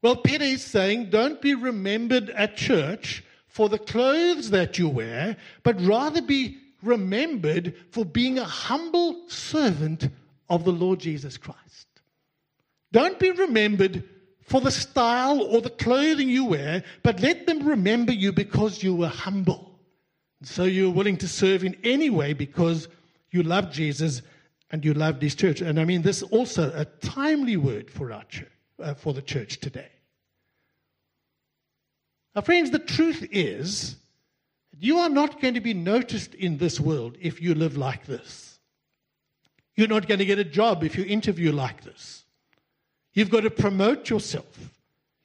Well, 0.00 0.16
Peter 0.16 0.44
is 0.44 0.64
saying, 0.64 1.10
don't 1.10 1.38
be 1.42 1.54
remembered 1.54 2.30
at 2.30 2.56
church 2.56 3.22
for 3.46 3.68
the 3.68 3.76
clothes 3.76 4.48
that 4.52 4.78
you 4.78 4.88
wear, 4.88 5.36
but 5.64 5.78
rather 5.82 6.22
be 6.22 6.56
remembered 6.82 7.74
for 7.90 8.06
being 8.06 8.38
a 8.38 8.44
humble 8.44 9.28
servant 9.28 10.08
of 10.48 10.64
the 10.64 10.72
Lord 10.72 10.98
Jesus 10.98 11.36
Christ. 11.36 11.88
Don't 12.90 13.18
be 13.18 13.32
remembered 13.32 14.02
for 14.44 14.62
the 14.62 14.70
style 14.70 15.42
or 15.42 15.60
the 15.60 15.68
clothing 15.68 16.30
you 16.30 16.46
wear, 16.46 16.82
but 17.02 17.20
let 17.20 17.46
them 17.46 17.68
remember 17.68 18.12
you 18.12 18.32
because 18.32 18.82
you 18.82 18.94
were 18.94 19.08
humble. 19.08 19.78
So 20.42 20.64
you're 20.64 20.88
willing 20.88 21.18
to 21.18 21.28
serve 21.28 21.64
in 21.64 21.76
any 21.84 22.08
way 22.08 22.32
because 22.32 22.88
you 23.30 23.42
love 23.42 23.70
Jesus 23.70 24.22
and 24.70 24.84
you 24.84 24.94
love 24.94 25.20
this 25.20 25.34
church. 25.34 25.60
And 25.60 25.80
I 25.80 25.84
mean, 25.84 26.02
this 26.02 26.18
is 26.18 26.22
also 26.24 26.72
a 26.74 26.84
timely 26.84 27.56
word 27.56 27.90
for 27.90 28.12
our 28.12 28.24
church, 28.24 28.48
uh, 28.82 28.94
for 28.94 29.12
the 29.12 29.22
church 29.22 29.60
today. 29.60 29.88
Now, 32.34 32.42
friends, 32.42 32.70
the 32.70 32.78
truth 32.78 33.26
is, 33.32 33.96
you 34.78 34.98
are 34.98 35.08
not 35.08 35.40
going 35.40 35.54
to 35.54 35.60
be 35.60 35.74
noticed 35.74 36.34
in 36.34 36.58
this 36.58 36.78
world 36.78 37.16
if 37.20 37.42
you 37.42 37.54
live 37.54 37.76
like 37.76 38.06
this. 38.06 38.58
You're 39.74 39.88
not 39.88 40.06
going 40.06 40.18
to 40.18 40.24
get 40.24 40.38
a 40.38 40.44
job 40.44 40.84
if 40.84 40.96
you 40.96 41.04
interview 41.04 41.52
like 41.52 41.82
this. 41.82 42.24
You've 43.12 43.30
got 43.30 43.40
to 43.40 43.50
promote 43.50 44.08
yourself. 44.08 44.70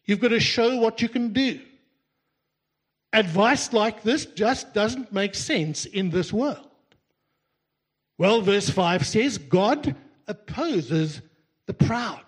You've 0.05 0.19
got 0.19 0.29
to 0.29 0.39
show 0.39 0.77
what 0.77 1.01
you 1.01 1.10
can 1.10 1.34
do. 1.34 1.60
Advice 3.13 3.71
like 3.71 4.03
this 4.03 4.25
just 4.25 4.73
doesn't 4.73 5.13
make 5.13 5.36
sense 5.36 5.86
in 5.86 6.10
this 6.10 6.34
world. 6.34 6.64
Well, 8.17 8.41
verse 8.41 8.69
5 8.69 9.06
says, 9.06 9.38
God 9.38 9.95
opposes 10.28 11.21
the 11.67 11.73
proud. 11.73 12.21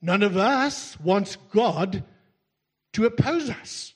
None 0.00 0.22
of 0.22 0.36
us 0.36 0.98
wants 1.00 1.36
God 1.52 2.02
to 2.94 3.04
oppose 3.04 3.50
us. 3.50 3.94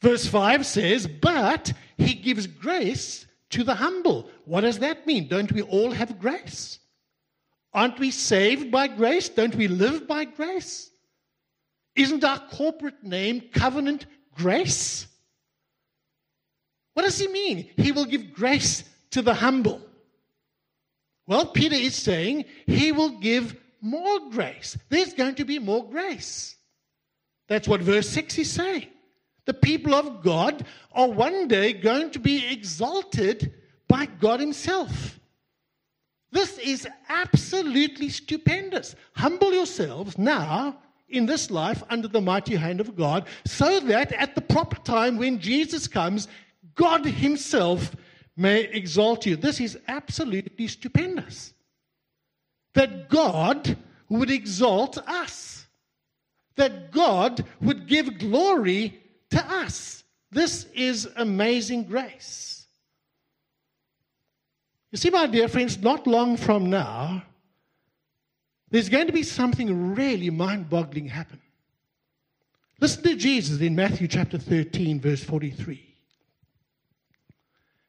Verse 0.00 0.26
5 0.26 0.66
says, 0.66 1.06
But 1.06 1.72
he 1.96 2.14
gives 2.14 2.46
grace 2.46 3.26
to 3.50 3.62
the 3.62 3.76
humble. 3.76 4.28
What 4.44 4.62
does 4.62 4.80
that 4.80 5.06
mean? 5.06 5.28
Don't 5.28 5.52
we 5.52 5.62
all 5.62 5.92
have 5.92 6.18
grace? 6.18 6.80
Aren't 7.72 8.00
we 8.00 8.10
saved 8.10 8.70
by 8.70 8.88
grace? 8.88 9.28
Don't 9.28 9.54
we 9.54 9.68
live 9.68 10.08
by 10.08 10.24
grace? 10.24 10.90
Isn't 11.94 12.24
our 12.24 12.40
corporate 12.50 13.02
name 13.04 13.42
covenant 13.52 14.06
grace? 14.34 15.06
What 16.94 17.04
does 17.04 17.18
he 17.18 17.28
mean? 17.28 17.70
He 17.76 17.92
will 17.92 18.04
give 18.04 18.34
grace 18.34 18.84
to 19.12 19.22
the 19.22 19.34
humble. 19.34 19.80
Well, 21.26 21.46
Peter 21.46 21.76
is 21.76 21.94
saying 21.94 22.44
he 22.66 22.92
will 22.92 23.20
give 23.20 23.56
more 23.80 24.30
grace. 24.30 24.76
There's 24.88 25.14
going 25.14 25.36
to 25.36 25.44
be 25.44 25.58
more 25.58 25.88
grace. 25.88 26.56
That's 27.48 27.68
what 27.68 27.80
verse 27.80 28.08
6 28.08 28.38
is 28.38 28.50
saying. 28.50 28.88
The 29.44 29.54
people 29.54 29.94
of 29.94 30.22
God 30.22 30.64
are 30.92 31.08
one 31.08 31.48
day 31.48 31.72
going 31.72 32.10
to 32.12 32.18
be 32.18 32.46
exalted 32.52 33.52
by 33.88 34.06
God 34.06 34.40
Himself. 34.40 35.18
This 36.30 36.58
is 36.58 36.88
absolutely 37.08 38.08
stupendous. 38.08 38.94
Humble 39.14 39.52
yourselves 39.52 40.16
now 40.16 40.78
in 41.08 41.26
this 41.26 41.50
life 41.50 41.82
under 41.90 42.08
the 42.08 42.20
mighty 42.20 42.56
hand 42.56 42.80
of 42.80 42.96
God, 42.96 43.26
so 43.44 43.80
that 43.80 44.12
at 44.12 44.34
the 44.34 44.40
proper 44.40 44.76
time 44.82 45.18
when 45.18 45.38
Jesus 45.38 45.86
comes, 45.86 46.28
God 46.74 47.04
Himself 47.04 47.94
may 48.36 48.62
exalt 48.62 49.26
you. 49.26 49.36
This 49.36 49.60
is 49.60 49.78
absolutely 49.88 50.68
stupendous. 50.68 51.52
That 52.74 53.08
God 53.08 53.76
would 54.08 54.30
exalt 54.30 54.98
us, 54.98 55.66
that 56.56 56.90
God 56.90 57.44
would 57.60 57.86
give 57.86 58.18
glory 58.18 59.00
to 59.30 59.44
us. 59.44 60.04
This 60.30 60.64
is 60.74 61.08
amazing 61.16 61.84
grace. 61.84 62.66
You 64.90 64.98
see, 64.98 65.10
my 65.10 65.26
dear 65.26 65.48
friends, 65.48 65.78
not 65.78 66.06
long 66.06 66.36
from 66.36 66.68
now, 66.68 67.24
there's 68.70 68.88
going 68.88 69.06
to 69.06 69.12
be 69.12 69.22
something 69.22 69.94
really 69.94 70.30
mind 70.30 70.70
boggling 70.70 71.06
happen. 71.06 71.40
Listen 72.80 73.02
to 73.04 73.16
Jesus 73.16 73.60
in 73.60 73.76
Matthew 73.76 74.08
chapter 74.08 74.38
13, 74.38 75.00
verse 75.00 75.22
43. 75.22 75.91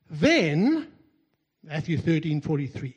Then, 0.10 0.88
Matthew 1.64 1.98
13, 1.98 2.42
43, 2.42 2.96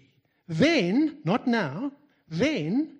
then, 0.48 1.18
not 1.24 1.46
now, 1.46 1.92
then 2.28 2.98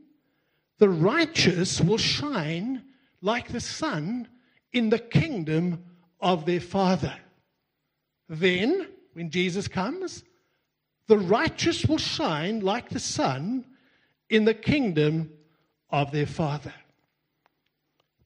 the 0.78 0.88
righteous 0.88 1.80
will 1.80 1.98
shine 1.98 2.82
like 3.22 3.48
the 3.48 3.60
sun 3.60 4.28
in 4.72 4.90
the 4.90 4.98
kingdom 4.98 5.84
of 6.20 6.44
their 6.44 6.60
Father. 6.60 7.14
Then, 8.28 8.88
when 9.12 9.30
Jesus 9.30 9.68
comes, 9.68 10.24
the 11.06 11.18
righteous 11.18 11.86
will 11.86 11.98
shine 11.98 12.60
like 12.60 12.88
the 12.88 13.00
sun 13.00 13.64
in 14.28 14.44
the 14.44 14.54
kingdom 14.54 15.30
of 15.90 16.10
their 16.10 16.26
Father. 16.26 16.74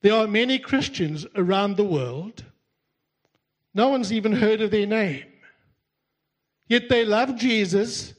There 0.01 0.15
are 0.15 0.27
many 0.27 0.59
Christians 0.59 1.27
around 1.37 1.77
the 1.77 1.85
world. 1.85 2.45
No 3.75 3.89
one's 3.89 4.13
even 4.13 4.33
heard 4.33 4.63
of 4.63 4.71
their 4.71 4.87
name. 4.87 5.25
Yet 6.71 6.89
they 6.89 7.05
love 7.05 7.37
Jesus. 7.37 8.15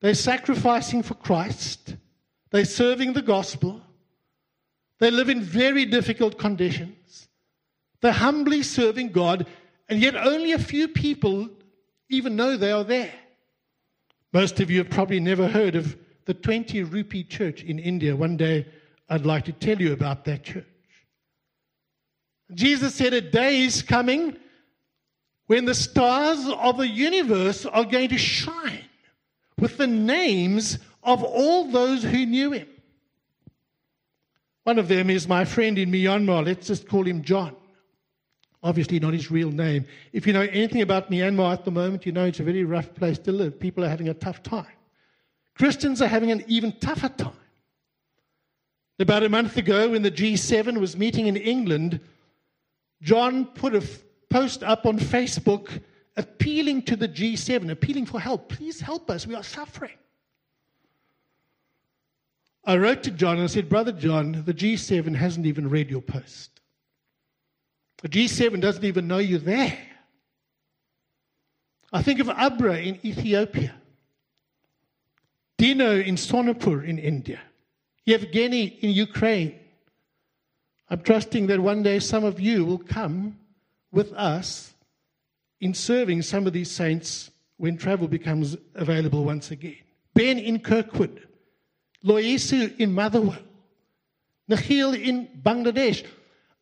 They're 0.00 0.14
sacrificing 0.14 1.04
for 1.04 1.14
Christ. 1.14 1.94
They're 2.50 2.64
serving 2.64 3.12
the 3.12 3.22
gospel. 3.22 3.80
They 4.98 5.12
live 5.12 5.28
in 5.28 5.40
very 5.40 5.86
difficult 5.86 6.36
conditions. 6.36 7.28
They're 8.00 8.12
humbly 8.12 8.64
serving 8.64 9.12
God, 9.12 9.46
and 9.88 10.00
yet 10.00 10.16
only 10.16 10.50
a 10.50 10.58
few 10.58 10.88
people 10.88 11.48
even 12.08 12.34
know 12.34 12.56
they 12.56 12.72
are 12.72 12.82
there. 12.82 13.12
Most 14.32 14.58
of 14.58 14.68
you 14.68 14.78
have 14.78 14.90
probably 14.90 15.20
never 15.20 15.46
heard 15.46 15.76
of 15.76 15.96
the 16.24 16.34
20 16.34 16.82
rupee 16.82 17.22
church 17.22 17.62
in 17.62 17.78
India. 17.78 18.16
One 18.16 18.36
day 18.36 18.66
I'd 19.08 19.26
like 19.26 19.44
to 19.44 19.52
tell 19.52 19.80
you 19.80 19.92
about 19.92 20.24
that 20.24 20.42
church. 20.42 20.64
Jesus 22.52 22.96
said, 22.96 23.14
A 23.14 23.20
day 23.20 23.62
is 23.62 23.82
coming 23.82 24.36
when 25.50 25.64
the 25.64 25.74
stars 25.74 26.46
of 26.46 26.76
the 26.76 26.86
universe 26.86 27.66
are 27.66 27.82
going 27.82 28.08
to 28.08 28.16
shine 28.16 28.84
with 29.58 29.78
the 29.78 29.86
names 29.88 30.78
of 31.02 31.24
all 31.24 31.72
those 31.72 32.04
who 32.04 32.24
knew 32.24 32.52
him. 32.52 32.68
One 34.62 34.78
of 34.78 34.86
them 34.86 35.10
is 35.10 35.26
my 35.26 35.44
friend 35.44 35.76
in 35.76 35.90
Myanmar. 35.90 36.46
Let's 36.46 36.68
just 36.68 36.86
call 36.86 37.02
him 37.02 37.22
John. 37.22 37.56
Obviously, 38.62 39.00
not 39.00 39.12
his 39.12 39.32
real 39.32 39.50
name. 39.50 39.86
If 40.12 40.24
you 40.24 40.32
know 40.32 40.42
anything 40.42 40.82
about 40.82 41.10
Myanmar 41.10 41.54
at 41.54 41.64
the 41.64 41.72
moment, 41.72 42.06
you 42.06 42.12
know 42.12 42.26
it's 42.26 42.38
a 42.38 42.44
very 42.44 42.62
rough 42.62 42.94
place 42.94 43.18
to 43.18 43.32
live. 43.32 43.58
People 43.58 43.84
are 43.84 43.88
having 43.88 44.08
a 44.08 44.14
tough 44.14 44.44
time. 44.44 44.76
Christians 45.56 46.00
are 46.00 46.06
having 46.06 46.30
an 46.30 46.44
even 46.46 46.70
tougher 46.78 47.08
time. 47.08 47.32
About 49.00 49.24
a 49.24 49.28
month 49.28 49.56
ago, 49.56 49.90
when 49.90 50.02
the 50.02 50.12
G7 50.12 50.78
was 50.78 50.96
meeting 50.96 51.26
in 51.26 51.36
England, 51.36 51.98
John 53.02 53.46
put 53.46 53.74
a 53.74 53.82
post 54.30 54.62
up 54.62 54.86
on 54.86 54.98
Facebook 54.98 55.82
appealing 56.16 56.82
to 56.82 56.96
the 56.96 57.08
G7, 57.08 57.70
appealing 57.70 58.06
for 58.06 58.20
help. 58.20 58.48
Please 58.48 58.80
help 58.80 59.10
us. 59.10 59.26
We 59.26 59.34
are 59.34 59.42
suffering. 59.42 59.96
I 62.64 62.76
wrote 62.76 63.02
to 63.04 63.10
John 63.10 63.36
and 63.36 63.44
I 63.44 63.46
said, 63.46 63.68
Brother 63.68 63.92
John, 63.92 64.42
the 64.46 64.54
G7 64.54 65.14
hasn't 65.14 65.46
even 65.46 65.68
read 65.68 65.90
your 65.90 66.02
post. 66.02 66.60
The 68.02 68.08
G7 68.08 68.60
doesn't 68.60 68.84
even 68.84 69.08
know 69.08 69.18
you're 69.18 69.38
there. 69.38 69.78
I 71.92 72.02
think 72.02 72.20
of 72.20 72.28
Abra 72.28 72.78
in 72.78 73.04
Ethiopia, 73.04 73.74
Dino 75.58 75.98
in 75.98 76.14
Sonapur 76.14 76.84
in 76.86 76.98
India, 76.98 77.40
Yevgeny 78.04 78.64
in 78.64 78.90
Ukraine. 78.90 79.58
I'm 80.88 81.02
trusting 81.02 81.48
that 81.48 81.58
one 81.58 81.82
day 81.82 81.98
some 81.98 82.24
of 82.24 82.38
you 82.38 82.64
will 82.64 82.78
come 82.78 83.36
with 83.92 84.12
us 84.12 84.74
in 85.60 85.74
serving 85.74 86.22
some 86.22 86.46
of 86.46 86.52
these 86.52 86.70
saints 86.70 87.30
when 87.56 87.76
travel 87.76 88.08
becomes 88.08 88.56
available 88.74 89.24
once 89.24 89.50
again. 89.50 89.76
Ben 90.14 90.38
in 90.38 90.60
Kirkwood, 90.60 91.26
Loisu 92.04 92.76
in 92.78 92.92
Motherwell, 92.92 93.38
Nakhil 94.50 95.00
in 95.00 95.28
Bangladesh. 95.42 96.06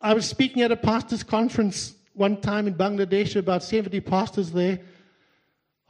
I 0.01 0.13
was 0.13 0.27
speaking 0.27 0.61
at 0.61 0.71
a 0.71 0.75
pastors' 0.75 1.23
conference 1.23 1.95
one 2.13 2.41
time 2.41 2.67
in 2.67 2.75
Bangladesh, 2.75 3.35
about 3.35 3.63
70 3.63 4.01
pastors 4.01 4.51
there, 4.51 4.79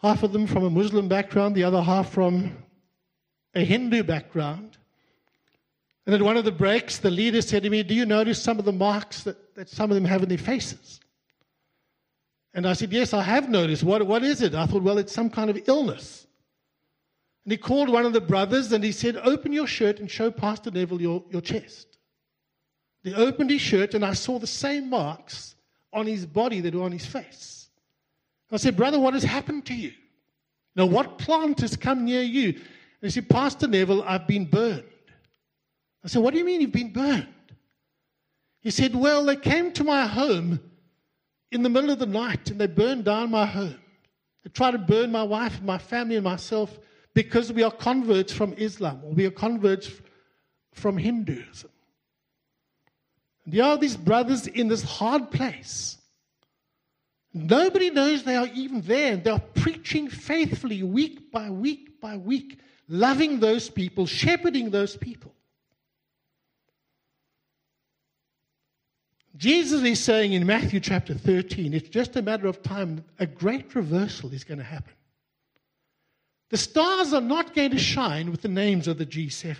half 0.01 0.23
of 0.23 0.31
them 0.31 0.45
from 0.45 0.63
a 0.63 0.69
Muslim 0.69 1.07
background, 1.07 1.55
the 1.55 1.63
other 1.63 1.81
half 1.81 2.11
from 2.11 2.55
a 3.55 3.65
Hindu 3.65 4.03
background. 4.03 4.77
And 6.05 6.15
at 6.15 6.21
one 6.21 6.37
of 6.37 6.45
the 6.45 6.51
breaks, 6.51 6.97
the 6.97 7.11
leader 7.11 7.41
said 7.41 7.63
to 7.63 7.69
me, 7.69 7.83
Do 7.83 7.93
you 7.93 8.05
notice 8.05 8.41
some 8.41 8.59
of 8.59 8.65
the 8.65 8.71
marks 8.71 9.23
that, 9.23 9.55
that 9.55 9.69
some 9.69 9.91
of 9.91 9.95
them 9.95 10.05
have 10.05 10.23
in 10.23 10.29
their 10.29 10.37
faces? 10.37 10.99
And 12.53 12.67
I 12.67 12.73
said, 12.73 12.91
Yes, 12.91 13.13
I 13.13 13.21
have 13.21 13.49
noticed. 13.49 13.83
What, 13.83 14.05
what 14.05 14.23
is 14.23 14.41
it? 14.41 14.55
I 14.55 14.65
thought, 14.65 14.83
Well, 14.83 14.97
it's 14.97 15.13
some 15.13 15.29
kind 15.29 15.49
of 15.49 15.59
illness. 15.67 16.27
And 17.45 17.51
he 17.51 17.57
called 17.57 17.89
one 17.89 18.05
of 18.05 18.13
the 18.13 18.21
brothers 18.21 18.71
and 18.71 18.83
he 18.83 18.91
said, 18.91 19.17
Open 19.17 19.51
your 19.51 19.67
shirt 19.67 19.99
and 19.99 20.09
show 20.09 20.29
Pastor 20.31 20.71
Neville 20.71 21.01
your, 21.01 21.23
your 21.29 21.41
chest. 21.41 21.97
He 23.03 23.13
opened 23.13 23.49
his 23.49 23.61
shirt 23.61 23.93
and 23.93 24.03
I 24.03 24.13
saw 24.13 24.39
the 24.39 24.47
same 24.47 24.89
marks 24.89 25.55
on 25.93 26.05
his 26.05 26.25
body 26.25 26.59
that 26.61 26.75
were 26.75 26.83
on 26.83 26.91
his 26.91 27.05
face. 27.05 27.69
I 28.51 28.57
said, 28.57 28.75
Brother, 28.75 28.99
what 28.99 29.13
has 29.13 29.23
happened 29.23 29.65
to 29.67 29.75
you? 29.75 29.93
Now, 30.75 30.85
what 30.85 31.17
plant 31.17 31.61
has 31.61 31.75
come 31.75 32.05
near 32.05 32.21
you? 32.21 32.49
And 32.49 32.57
he 33.01 33.09
said, 33.09 33.29
Pastor 33.29 33.67
Neville, 33.67 34.03
I've 34.03 34.27
been 34.27 34.45
burned. 34.45 34.83
I 36.03 36.07
said, 36.07 36.21
What 36.21 36.33
do 36.33 36.39
you 36.39 36.45
mean 36.45 36.61
you've 36.61 36.71
been 36.71 36.93
burned? 36.93 37.27
He 38.61 38.71
said, 38.71 38.95
Well, 38.95 39.25
they 39.25 39.35
came 39.35 39.71
to 39.73 39.83
my 39.83 40.05
home 40.05 40.59
in 41.51 41.63
the 41.63 41.69
middle 41.69 41.89
of 41.89 41.99
the 41.99 42.05
night 42.05 42.49
and 42.51 42.59
they 42.59 42.67
burned 42.67 43.05
down 43.05 43.31
my 43.31 43.45
home. 43.45 43.79
They 44.43 44.49
tried 44.49 44.71
to 44.71 44.77
burn 44.77 45.11
my 45.11 45.23
wife 45.23 45.57
and 45.57 45.65
my 45.65 45.77
family 45.77 46.15
and 46.15 46.23
myself 46.23 46.77
because 47.13 47.51
we 47.51 47.63
are 47.63 47.71
converts 47.71 48.31
from 48.31 48.53
Islam 48.53 49.01
or 49.03 49.13
we 49.13 49.25
are 49.25 49.31
converts 49.31 49.91
from 50.73 50.97
Hinduism. 50.97 51.69
And 53.45 53.53
there 53.53 53.65
are 53.65 53.77
these 53.77 53.97
brothers 53.97 54.47
in 54.47 54.67
this 54.67 54.83
hard 54.83 55.31
place. 55.31 55.97
Nobody 57.33 57.89
knows 57.89 58.23
they 58.23 58.35
are 58.35 58.49
even 58.53 58.81
there. 58.81 59.17
They 59.17 59.29
are 59.29 59.43
preaching 59.55 60.09
faithfully 60.09 60.83
week 60.83 61.31
by 61.31 61.49
week 61.49 62.01
by 62.01 62.17
week, 62.17 62.59
loving 62.87 63.39
those 63.39 63.69
people, 63.69 64.05
shepherding 64.05 64.71
those 64.71 64.95
people. 64.95 65.33
Jesus 69.39 69.83
is 69.83 70.03
saying 70.03 70.33
in 70.33 70.45
Matthew 70.45 70.81
chapter 70.81 71.13
13, 71.13 71.73
it's 71.73 71.87
just 71.87 72.17
a 72.17 72.21
matter 72.21 72.45
of 72.45 72.61
time, 72.61 73.05
a 73.19 73.25
great 73.25 73.73
reversal 73.73 74.33
is 74.33 74.43
going 74.43 74.57
to 74.57 74.65
happen. 74.65 74.91
The 76.49 76.57
stars 76.57 77.13
are 77.13 77.21
not 77.21 77.55
going 77.55 77.71
to 77.71 77.79
shine 77.79 78.31
with 78.31 78.41
the 78.41 78.49
names 78.49 78.89
of 78.89 78.97
the 78.97 79.05
G7. 79.05 79.55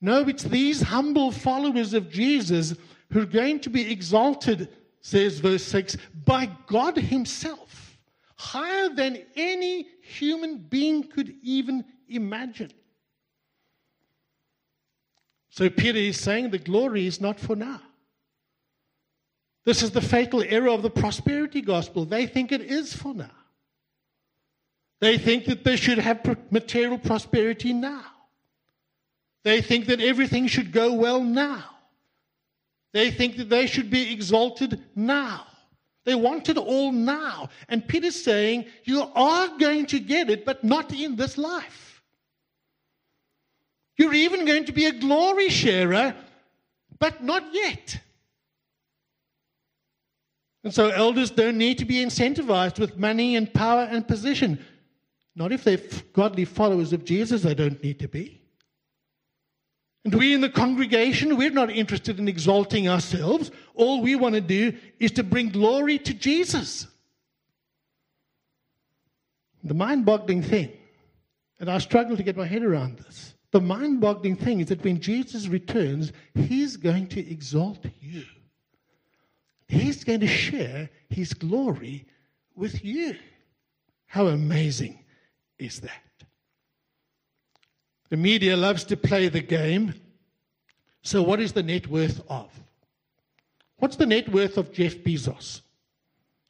No, 0.00 0.20
it's 0.28 0.44
these 0.44 0.82
humble 0.82 1.32
followers 1.32 1.94
of 1.94 2.08
Jesus 2.08 2.76
who 3.10 3.22
are 3.22 3.26
going 3.26 3.58
to 3.60 3.70
be 3.70 3.90
exalted, 3.90 4.68
says 5.00 5.40
verse 5.40 5.64
6, 5.64 5.96
by 6.24 6.48
God 6.68 6.96
Himself, 6.96 7.98
higher 8.36 8.88
than 8.90 9.24
any 9.34 9.88
human 10.02 10.58
being 10.58 11.02
could 11.02 11.34
even 11.42 11.84
imagine. 12.08 12.70
So 15.58 15.68
Peter 15.68 15.98
is 15.98 16.20
saying 16.20 16.50
the 16.50 16.58
glory 16.58 17.08
is 17.08 17.20
not 17.20 17.40
for 17.40 17.56
now. 17.56 17.80
This 19.64 19.82
is 19.82 19.90
the 19.90 20.00
fatal 20.00 20.40
error 20.40 20.68
of 20.68 20.82
the 20.82 20.88
prosperity 20.88 21.62
gospel. 21.62 22.04
They 22.04 22.28
think 22.28 22.52
it 22.52 22.60
is 22.60 22.94
for 22.94 23.12
now. 23.12 23.36
They 25.00 25.18
think 25.18 25.46
that 25.46 25.64
they 25.64 25.74
should 25.74 25.98
have 25.98 26.20
material 26.52 26.96
prosperity 26.96 27.72
now. 27.72 28.04
They 29.42 29.60
think 29.60 29.86
that 29.86 30.00
everything 30.00 30.46
should 30.46 30.70
go 30.70 30.92
well 30.92 31.24
now. 31.24 31.64
They 32.92 33.10
think 33.10 33.36
that 33.38 33.48
they 33.48 33.66
should 33.66 33.90
be 33.90 34.12
exalted 34.12 34.84
now. 34.94 35.44
They 36.04 36.14
want 36.14 36.48
it 36.48 36.56
all 36.56 36.92
now. 36.92 37.48
And 37.68 37.84
Peter's 37.84 38.22
saying, 38.22 38.66
You 38.84 39.10
are 39.12 39.48
going 39.58 39.86
to 39.86 39.98
get 39.98 40.30
it, 40.30 40.44
but 40.44 40.62
not 40.62 40.92
in 40.92 41.16
this 41.16 41.36
life. 41.36 41.87
You're 43.98 44.14
even 44.14 44.46
going 44.46 44.64
to 44.66 44.72
be 44.72 44.86
a 44.86 44.92
glory 44.92 45.48
sharer, 45.50 46.14
but 46.98 47.22
not 47.22 47.42
yet. 47.52 48.00
And 50.64 50.72
so 50.72 50.88
elders 50.88 51.30
don't 51.30 51.58
need 51.58 51.78
to 51.78 51.84
be 51.84 51.96
incentivized 51.96 52.78
with 52.78 52.96
money 52.96 53.36
and 53.36 53.52
power 53.52 53.82
and 53.90 54.06
position. 54.06 54.64
Not 55.34 55.52
if 55.52 55.64
they're 55.64 55.80
godly 56.12 56.44
followers 56.44 56.92
of 56.92 57.04
Jesus, 57.04 57.42
they 57.42 57.54
don't 57.54 57.82
need 57.82 57.98
to 58.00 58.08
be. 58.08 58.40
And 60.04 60.14
we 60.14 60.32
in 60.32 60.40
the 60.40 60.48
congregation, 60.48 61.36
we're 61.36 61.50
not 61.50 61.70
interested 61.70 62.18
in 62.18 62.28
exalting 62.28 62.88
ourselves. 62.88 63.50
All 63.74 64.00
we 64.00 64.14
want 64.14 64.36
to 64.36 64.40
do 64.40 64.72
is 64.98 65.12
to 65.12 65.22
bring 65.22 65.50
glory 65.50 65.98
to 65.98 66.14
Jesus. 66.14 66.86
The 69.64 69.74
mind 69.74 70.06
boggling 70.06 70.42
thing, 70.42 70.72
and 71.58 71.68
I 71.68 71.78
struggle 71.78 72.16
to 72.16 72.22
get 72.22 72.36
my 72.36 72.46
head 72.46 72.62
around 72.62 72.98
this, 72.98 73.34
the 73.50 73.60
mind 73.60 74.00
boggling 74.00 74.36
thing 74.36 74.60
is 74.60 74.68
that 74.68 74.84
when 74.84 75.00
Jesus 75.00 75.48
returns, 75.48 76.12
he's 76.34 76.76
going 76.76 77.06
to 77.08 77.30
exalt 77.30 77.84
you. 78.00 78.24
He's 79.68 80.04
going 80.04 80.20
to 80.20 80.26
share 80.26 80.90
his 81.08 81.32
glory 81.32 82.06
with 82.54 82.84
you. 82.84 83.16
How 84.06 84.26
amazing 84.26 85.04
is 85.58 85.80
that? 85.80 86.02
The 88.10 88.16
media 88.16 88.56
loves 88.56 88.84
to 88.84 88.96
play 88.96 89.28
the 89.28 89.40
game. 89.40 89.94
So, 91.02 91.22
what 91.22 91.40
is 91.40 91.52
the 91.52 91.62
net 91.62 91.86
worth 91.86 92.20
of? 92.28 92.48
What's 93.76 93.96
the 93.96 94.06
net 94.06 94.30
worth 94.30 94.56
of 94.56 94.72
Jeff 94.72 94.96
Bezos? 94.96 95.60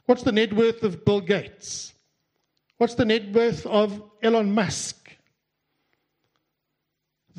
What's 0.06 0.22
the 0.22 0.32
net 0.32 0.52
worth 0.52 0.82
of 0.82 1.04
Bill 1.04 1.20
Gates? 1.20 1.92
What's 2.78 2.94
the 2.94 3.04
net 3.04 3.32
worth 3.32 3.66
of 3.66 4.00
Elon 4.22 4.52
Musk? 4.52 5.07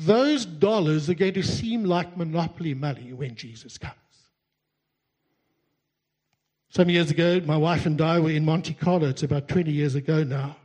Those 0.00 0.46
dollars 0.46 1.10
are 1.10 1.14
going 1.14 1.34
to 1.34 1.42
seem 1.42 1.84
like 1.84 2.16
monopoly 2.16 2.72
money 2.72 3.12
when 3.12 3.34
Jesus 3.34 3.76
comes. 3.76 3.94
Some 6.70 6.88
years 6.88 7.10
ago, 7.10 7.42
my 7.44 7.58
wife 7.58 7.84
and 7.84 8.00
I 8.00 8.18
were 8.18 8.30
in 8.30 8.46
Monte 8.46 8.72
Carlo. 8.72 9.10
It's 9.10 9.24
about 9.24 9.48
20 9.48 9.70
years 9.70 9.96
ago 9.96 10.24
now. 10.24 10.56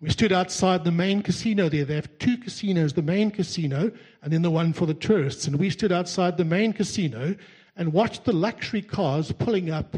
We 0.00 0.10
stood 0.10 0.30
outside 0.30 0.84
the 0.84 0.92
main 0.92 1.22
casino 1.22 1.68
there. 1.68 1.84
They 1.84 1.96
have 1.96 2.18
two 2.20 2.36
casinos 2.36 2.92
the 2.92 3.02
main 3.02 3.32
casino 3.32 3.90
and 4.22 4.32
then 4.32 4.42
the 4.42 4.50
one 4.50 4.74
for 4.74 4.86
the 4.86 4.94
tourists. 4.94 5.48
And 5.48 5.56
we 5.56 5.68
stood 5.68 5.90
outside 5.90 6.36
the 6.36 6.44
main 6.44 6.72
casino 6.72 7.34
and 7.74 7.92
watched 7.92 8.24
the 8.24 8.32
luxury 8.32 8.82
cars 8.82 9.32
pulling 9.32 9.72
up. 9.72 9.96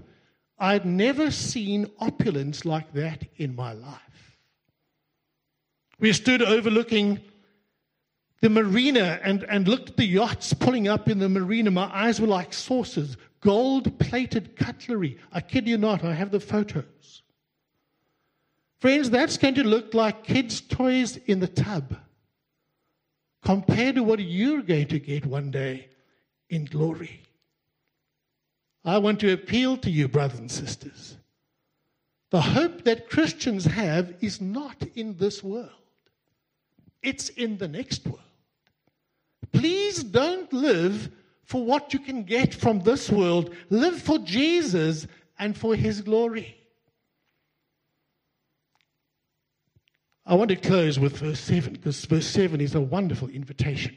I'd 0.58 0.86
never 0.86 1.30
seen 1.30 1.90
opulence 1.98 2.64
like 2.64 2.94
that 2.94 3.24
in 3.36 3.54
my 3.54 3.74
life. 3.74 4.38
We 6.00 6.14
stood 6.14 6.40
overlooking 6.40 7.20
the 8.42 8.50
marina 8.50 9.20
and, 9.22 9.44
and 9.44 9.68
looked 9.68 9.90
at 9.90 9.96
the 9.96 10.04
yachts 10.04 10.52
pulling 10.52 10.88
up 10.88 11.08
in 11.08 11.20
the 11.20 11.28
marina, 11.28 11.70
my 11.70 11.88
eyes 11.94 12.20
were 12.20 12.26
like 12.26 12.52
saucers, 12.52 13.16
gold 13.40 13.98
plated 14.00 14.56
cutlery. 14.56 15.16
I 15.32 15.40
kid 15.40 15.68
you 15.68 15.78
not, 15.78 16.04
I 16.04 16.12
have 16.12 16.32
the 16.32 16.40
photos. 16.40 17.22
Friends, 18.80 19.10
that's 19.10 19.38
going 19.38 19.54
to 19.54 19.64
look 19.64 19.94
like 19.94 20.24
kids' 20.24 20.60
toys 20.60 21.18
in 21.26 21.38
the 21.38 21.46
tub 21.46 21.96
compared 23.44 23.94
to 23.94 24.02
what 24.02 24.18
you're 24.18 24.62
going 24.62 24.88
to 24.88 24.98
get 24.98 25.24
one 25.24 25.52
day 25.52 25.88
in 26.50 26.64
glory. 26.64 27.22
I 28.84 28.98
want 28.98 29.20
to 29.20 29.32
appeal 29.32 29.76
to 29.78 29.90
you, 29.90 30.08
brothers 30.08 30.40
and 30.40 30.50
sisters. 30.50 31.16
The 32.30 32.40
hope 32.40 32.82
that 32.84 33.08
Christians 33.08 33.66
have 33.66 34.14
is 34.20 34.40
not 34.40 34.82
in 34.96 35.16
this 35.16 35.44
world, 35.44 35.70
it's 37.04 37.28
in 37.28 37.58
the 37.58 37.68
next 37.68 38.04
world. 38.04 38.18
Please 39.50 40.02
don't 40.02 40.52
live 40.52 41.10
for 41.44 41.64
what 41.64 41.92
you 41.92 41.98
can 41.98 42.22
get 42.22 42.54
from 42.54 42.80
this 42.80 43.10
world, 43.10 43.54
live 43.68 44.00
for 44.00 44.18
Jesus 44.18 45.06
and 45.38 45.56
for 45.56 45.74
his 45.74 46.00
glory. 46.00 46.56
I 50.24 50.34
want 50.34 50.50
to 50.50 50.56
close 50.56 50.98
with 50.98 51.18
verse 51.18 51.40
7 51.40 51.72
because 51.72 52.04
verse 52.04 52.26
7 52.26 52.60
is 52.60 52.74
a 52.74 52.80
wonderful 52.80 53.28
invitation. 53.28 53.96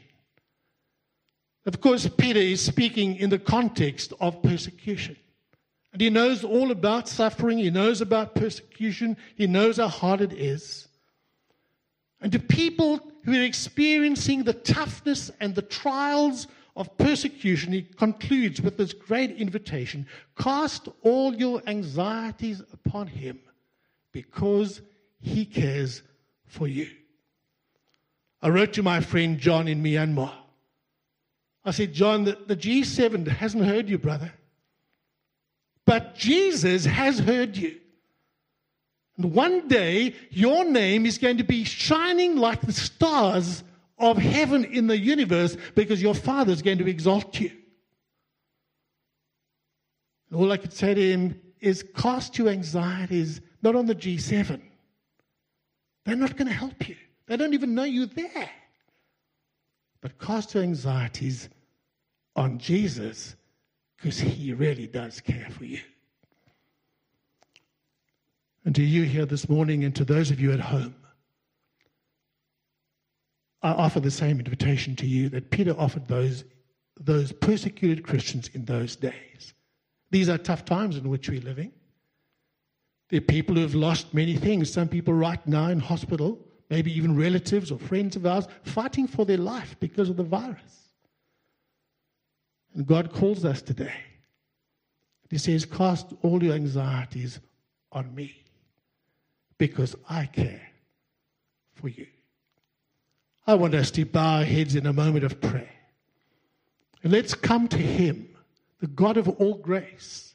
Of 1.64 1.80
course, 1.80 2.08
Peter 2.08 2.40
is 2.40 2.60
speaking 2.60 3.16
in 3.16 3.30
the 3.30 3.38
context 3.38 4.12
of 4.20 4.42
persecution. 4.42 5.16
And 5.92 6.00
he 6.00 6.10
knows 6.10 6.44
all 6.44 6.70
about 6.70 7.08
suffering, 7.08 7.58
he 7.58 7.70
knows 7.70 8.00
about 8.00 8.34
persecution, 8.34 9.16
he 9.34 9.46
knows 9.46 9.78
how 9.78 9.88
hard 9.88 10.20
it 10.20 10.32
is. 10.32 10.88
And 12.20 12.30
to 12.32 12.38
people 12.38 13.00
who 13.26 13.34
are 13.34 13.42
experiencing 13.42 14.44
the 14.44 14.54
toughness 14.54 15.32
and 15.40 15.54
the 15.54 15.62
trials 15.62 16.46
of 16.76 16.96
persecution, 16.96 17.72
he 17.72 17.82
concludes 17.82 18.60
with 18.60 18.76
this 18.76 18.92
great 18.92 19.32
invitation 19.32 20.06
cast 20.38 20.88
all 21.02 21.34
your 21.34 21.60
anxieties 21.66 22.62
upon 22.72 23.08
him 23.08 23.40
because 24.12 24.80
he 25.20 25.44
cares 25.44 26.02
for 26.44 26.68
you. 26.68 26.88
I 28.40 28.48
wrote 28.48 28.72
to 28.74 28.82
my 28.84 29.00
friend 29.00 29.38
John 29.38 29.66
in 29.66 29.82
Myanmar. 29.82 30.32
I 31.64 31.72
said, 31.72 31.92
John, 31.92 32.22
the, 32.22 32.38
the 32.46 32.54
G7 32.54 33.26
hasn't 33.26 33.64
heard 33.64 33.88
you, 33.88 33.98
brother. 33.98 34.32
But 35.84 36.14
Jesus 36.14 36.84
has 36.84 37.18
heard 37.18 37.56
you. 37.56 37.80
And 39.16 39.32
one 39.32 39.68
day, 39.68 40.14
your 40.30 40.64
name 40.64 41.06
is 41.06 41.18
going 41.18 41.38
to 41.38 41.44
be 41.44 41.64
shining 41.64 42.36
like 42.36 42.60
the 42.60 42.72
stars 42.72 43.64
of 43.98 44.18
heaven 44.18 44.64
in 44.64 44.86
the 44.86 44.98
universe 44.98 45.56
because 45.74 46.02
your 46.02 46.14
Father 46.14 46.52
is 46.52 46.62
going 46.62 46.78
to 46.78 46.88
exalt 46.88 47.40
you. 47.40 47.50
All 50.34 50.52
I 50.52 50.58
could 50.58 50.72
say 50.72 50.92
to 50.92 51.00
him 51.00 51.40
is 51.60 51.84
cast 51.94 52.36
your 52.36 52.48
anxieties 52.48 53.40
not 53.62 53.74
on 53.74 53.86
the 53.86 53.94
G7. 53.94 54.60
They're 56.04 56.16
not 56.16 56.36
going 56.36 56.48
to 56.48 56.54
help 56.54 56.88
you. 56.88 56.96
They 57.26 57.36
don't 57.36 57.54
even 57.54 57.74
know 57.74 57.84
you're 57.84 58.06
there. 58.06 58.50
But 60.00 60.18
cast 60.18 60.54
your 60.54 60.62
anxieties 60.62 61.48
on 62.36 62.58
Jesus 62.58 63.34
because 63.96 64.18
he 64.18 64.52
really 64.52 64.86
does 64.86 65.20
care 65.20 65.48
for 65.50 65.64
you. 65.64 65.80
And 68.66 68.74
to 68.74 68.82
you 68.82 69.04
here 69.04 69.24
this 69.24 69.48
morning, 69.48 69.84
and 69.84 69.94
to 69.94 70.04
those 70.04 70.32
of 70.32 70.40
you 70.40 70.50
at 70.50 70.58
home, 70.58 70.96
I 73.62 73.70
offer 73.70 74.00
the 74.00 74.10
same 74.10 74.40
invitation 74.40 74.96
to 74.96 75.06
you 75.06 75.28
that 75.28 75.52
Peter 75.52 75.72
offered 75.78 76.08
those, 76.08 76.42
those 76.98 77.30
persecuted 77.30 78.04
Christians 78.04 78.50
in 78.54 78.64
those 78.64 78.96
days. 78.96 79.54
These 80.10 80.28
are 80.28 80.36
tough 80.36 80.64
times 80.64 80.96
in 80.96 81.08
which 81.08 81.28
we're 81.28 81.40
living. 81.42 81.70
There 83.08 83.18
are 83.18 83.20
people 83.20 83.54
who 83.54 83.62
have 83.62 83.76
lost 83.76 84.12
many 84.12 84.34
things. 84.34 84.72
Some 84.72 84.88
people 84.88 85.14
right 85.14 85.44
now 85.46 85.68
in 85.68 85.78
hospital, 85.78 86.36
maybe 86.68 86.92
even 86.92 87.16
relatives 87.16 87.70
or 87.70 87.78
friends 87.78 88.16
of 88.16 88.26
ours, 88.26 88.48
fighting 88.64 89.06
for 89.06 89.24
their 89.24 89.38
life 89.38 89.76
because 89.78 90.10
of 90.10 90.16
the 90.16 90.24
virus. 90.24 90.90
And 92.74 92.84
God 92.84 93.12
calls 93.12 93.44
us 93.44 93.62
today. 93.62 93.94
He 95.30 95.38
says, 95.38 95.64
Cast 95.64 96.14
all 96.22 96.42
your 96.42 96.54
anxieties 96.54 97.38
on 97.92 98.12
me 98.12 98.42
because 99.58 99.96
I 100.08 100.26
care 100.26 100.62
for 101.74 101.88
you. 101.88 102.06
I 103.46 103.54
want 103.54 103.74
us 103.74 103.90
to 103.92 104.04
bow 104.04 104.38
our 104.38 104.44
heads 104.44 104.74
in 104.74 104.86
a 104.86 104.92
moment 104.92 105.24
of 105.24 105.40
prayer. 105.40 105.70
And 107.02 107.12
let's 107.12 107.34
come 107.34 107.68
to 107.68 107.78
Him, 107.78 108.28
the 108.80 108.88
God 108.88 109.16
of 109.16 109.28
all 109.28 109.54
grace 109.54 110.26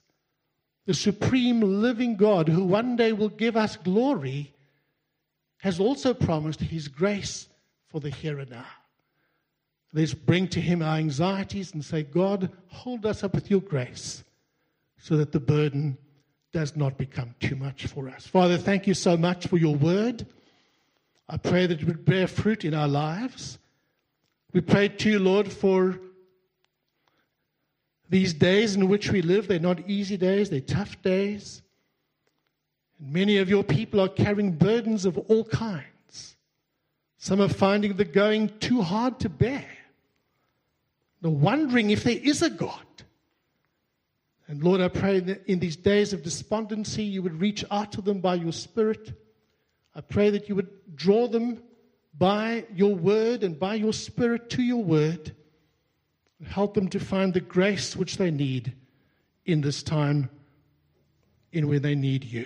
the 0.85 0.93
supreme 0.93 1.61
living 1.61 2.15
God 2.15 2.49
who 2.49 2.65
one 2.65 2.95
day 2.95 3.13
will 3.13 3.29
give 3.29 3.55
us 3.55 3.77
glory, 3.77 4.53
has 5.59 5.79
also 5.79 6.13
promised 6.13 6.59
his 6.59 6.87
grace 6.87 7.47
for 7.87 7.99
the 7.99 8.09
here 8.09 8.39
and 8.39 8.49
now. 8.49 8.65
Let's 9.93 10.13
bring 10.13 10.47
to 10.49 10.61
him 10.61 10.81
our 10.81 10.97
anxieties 10.97 11.73
and 11.73 11.83
say, 11.83 12.03
God, 12.03 12.49
hold 12.67 13.05
us 13.05 13.23
up 13.23 13.35
with 13.35 13.51
your 13.51 13.61
grace 13.61 14.23
so 14.97 15.17
that 15.17 15.31
the 15.31 15.39
burden 15.39 15.97
does 16.51 16.75
not 16.75 16.97
become 16.97 17.33
too 17.39 17.55
much 17.55 17.87
for 17.87 18.09
us. 18.09 18.27
Father, 18.27 18.57
thank 18.57 18.87
you 18.87 18.93
so 18.93 19.15
much 19.15 19.47
for 19.47 19.57
your 19.57 19.75
word. 19.75 20.25
I 21.29 21.37
pray 21.37 21.65
that 21.65 21.81
it 21.81 21.87
would 21.87 22.03
bear 22.03 22.27
fruit 22.27 22.65
in 22.65 22.73
our 22.73 22.87
lives. 22.87 23.57
We 24.53 24.61
pray 24.61 24.89
to 24.89 25.09
you, 25.09 25.19
Lord, 25.19 25.51
for 25.51 25.97
these 28.09 28.33
days 28.33 28.75
in 28.75 28.89
which 28.89 29.11
we 29.11 29.21
live, 29.21 29.47
they're 29.47 29.59
not 29.59 29.89
easy 29.89 30.17
days, 30.17 30.49
they're 30.49 30.59
tough 30.59 31.01
days. 31.01 31.61
And 32.99 33.13
many 33.13 33.37
of 33.37 33.49
your 33.49 33.63
people 33.63 34.01
are 34.01 34.09
carrying 34.09 34.51
burdens 34.51 35.05
of 35.05 35.17
all 35.17 35.45
kinds. 35.45 36.35
Some 37.17 37.39
are 37.39 37.47
finding 37.47 37.95
the 37.95 38.03
going 38.03 38.49
too 38.59 38.81
hard 38.81 39.19
to 39.21 39.29
bear. 39.29 39.65
They're 41.21 41.31
wondering 41.31 41.91
if 41.91 42.03
there 42.03 42.17
is 42.17 42.41
a 42.41 42.49
God. 42.49 42.85
And 44.51 44.61
Lord, 44.61 44.81
I 44.81 44.89
pray 44.89 45.21
that 45.21 45.49
in 45.49 45.59
these 45.59 45.77
days 45.77 46.11
of 46.11 46.23
despondency, 46.23 47.03
you 47.03 47.21
would 47.23 47.39
reach 47.39 47.63
out 47.71 47.93
to 47.93 48.01
them 48.01 48.19
by 48.19 48.35
your 48.35 48.51
Spirit. 48.51 49.13
I 49.95 50.01
pray 50.01 50.29
that 50.29 50.49
you 50.49 50.55
would 50.55 50.67
draw 50.93 51.29
them 51.29 51.63
by 52.17 52.65
your 52.75 52.93
word 52.93 53.45
and 53.45 53.57
by 53.57 53.75
your 53.75 53.93
Spirit 53.93 54.49
to 54.49 54.61
your 54.61 54.83
word 54.83 55.33
And 56.37 56.49
Help 56.49 56.73
them 56.73 56.89
to 56.89 56.99
find 56.99 57.33
the 57.33 57.39
grace 57.39 57.95
which 57.95 58.17
they 58.17 58.29
need 58.29 58.73
in 59.45 59.61
this 59.61 59.83
time 59.83 60.29
in 61.53 61.69
where 61.69 61.79
they 61.79 61.95
need 61.95 62.25
you. 62.25 62.45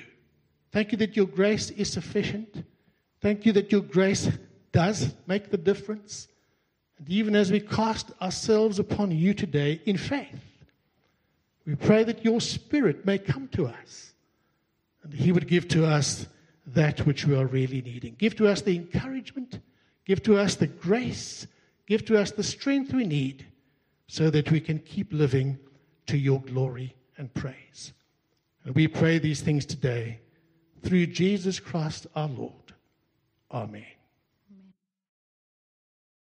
Thank 0.72 0.92
you 0.92 1.00
that 1.00 1.16
your 1.16 1.26
grace 1.26 1.72
is 1.72 1.92
sufficient. 1.92 2.66
Thank 3.20 3.48
you 3.48 3.52
that 3.54 3.72
your 3.72 3.82
grace 3.82 4.30
does 4.72 5.16
make 5.26 5.50
the 5.50 5.58
difference. 5.58 6.28
And 7.00 7.10
even 7.10 7.36
as 7.36 7.52
we 7.52 7.62
cast 7.62 8.12
ourselves 8.22 8.78
upon 8.78 9.10
you 9.10 9.34
today 9.34 9.82
in 9.88 9.98
faith, 9.98 10.55
we 11.66 11.76
pray 11.76 12.04
that 12.04 12.24
your 12.24 12.42
spirit 12.42 13.06
may 13.06 13.18
come 13.18 13.48
to 13.50 13.68
us 13.68 14.14
and 15.04 15.14
he 15.14 15.32
would 15.32 15.48
give 15.48 15.68
to 15.70 15.86
us 15.86 16.28
that 16.68 17.06
which 17.06 17.26
we 17.26 17.36
are 17.36 17.46
really 17.46 17.82
needing. 17.82 18.16
Give 18.18 18.36
to 18.38 18.48
us 18.48 18.62
the 18.62 18.76
encouragement, 18.76 19.60
give 20.06 20.24
to 20.24 20.38
us 20.38 20.56
the 20.56 20.68
grace, 20.68 21.48
give 21.88 22.06
to 22.06 22.20
us 22.20 22.32
the 22.32 22.44
strength 22.44 22.94
we 22.94 23.06
need 23.06 23.46
so 24.08 24.30
that 24.30 24.52
we 24.52 24.60
can 24.60 24.80
keep 24.80 25.12
living 25.12 25.58
to 26.08 26.18
your 26.18 26.42
glory 26.42 26.96
and 27.18 27.34
praise. 27.34 27.94
And 28.64 28.76
we 28.76 28.88
pray 28.88 29.20
these 29.20 29.42
things 29.42 29.66
today 29.66 30.20
through 30.84 31.08
Jesus 31.08 31.60
Christ 31.60 32.08
our 32.16 32.28
Lord. 32.28 32.74
Amen. 33.52 33.95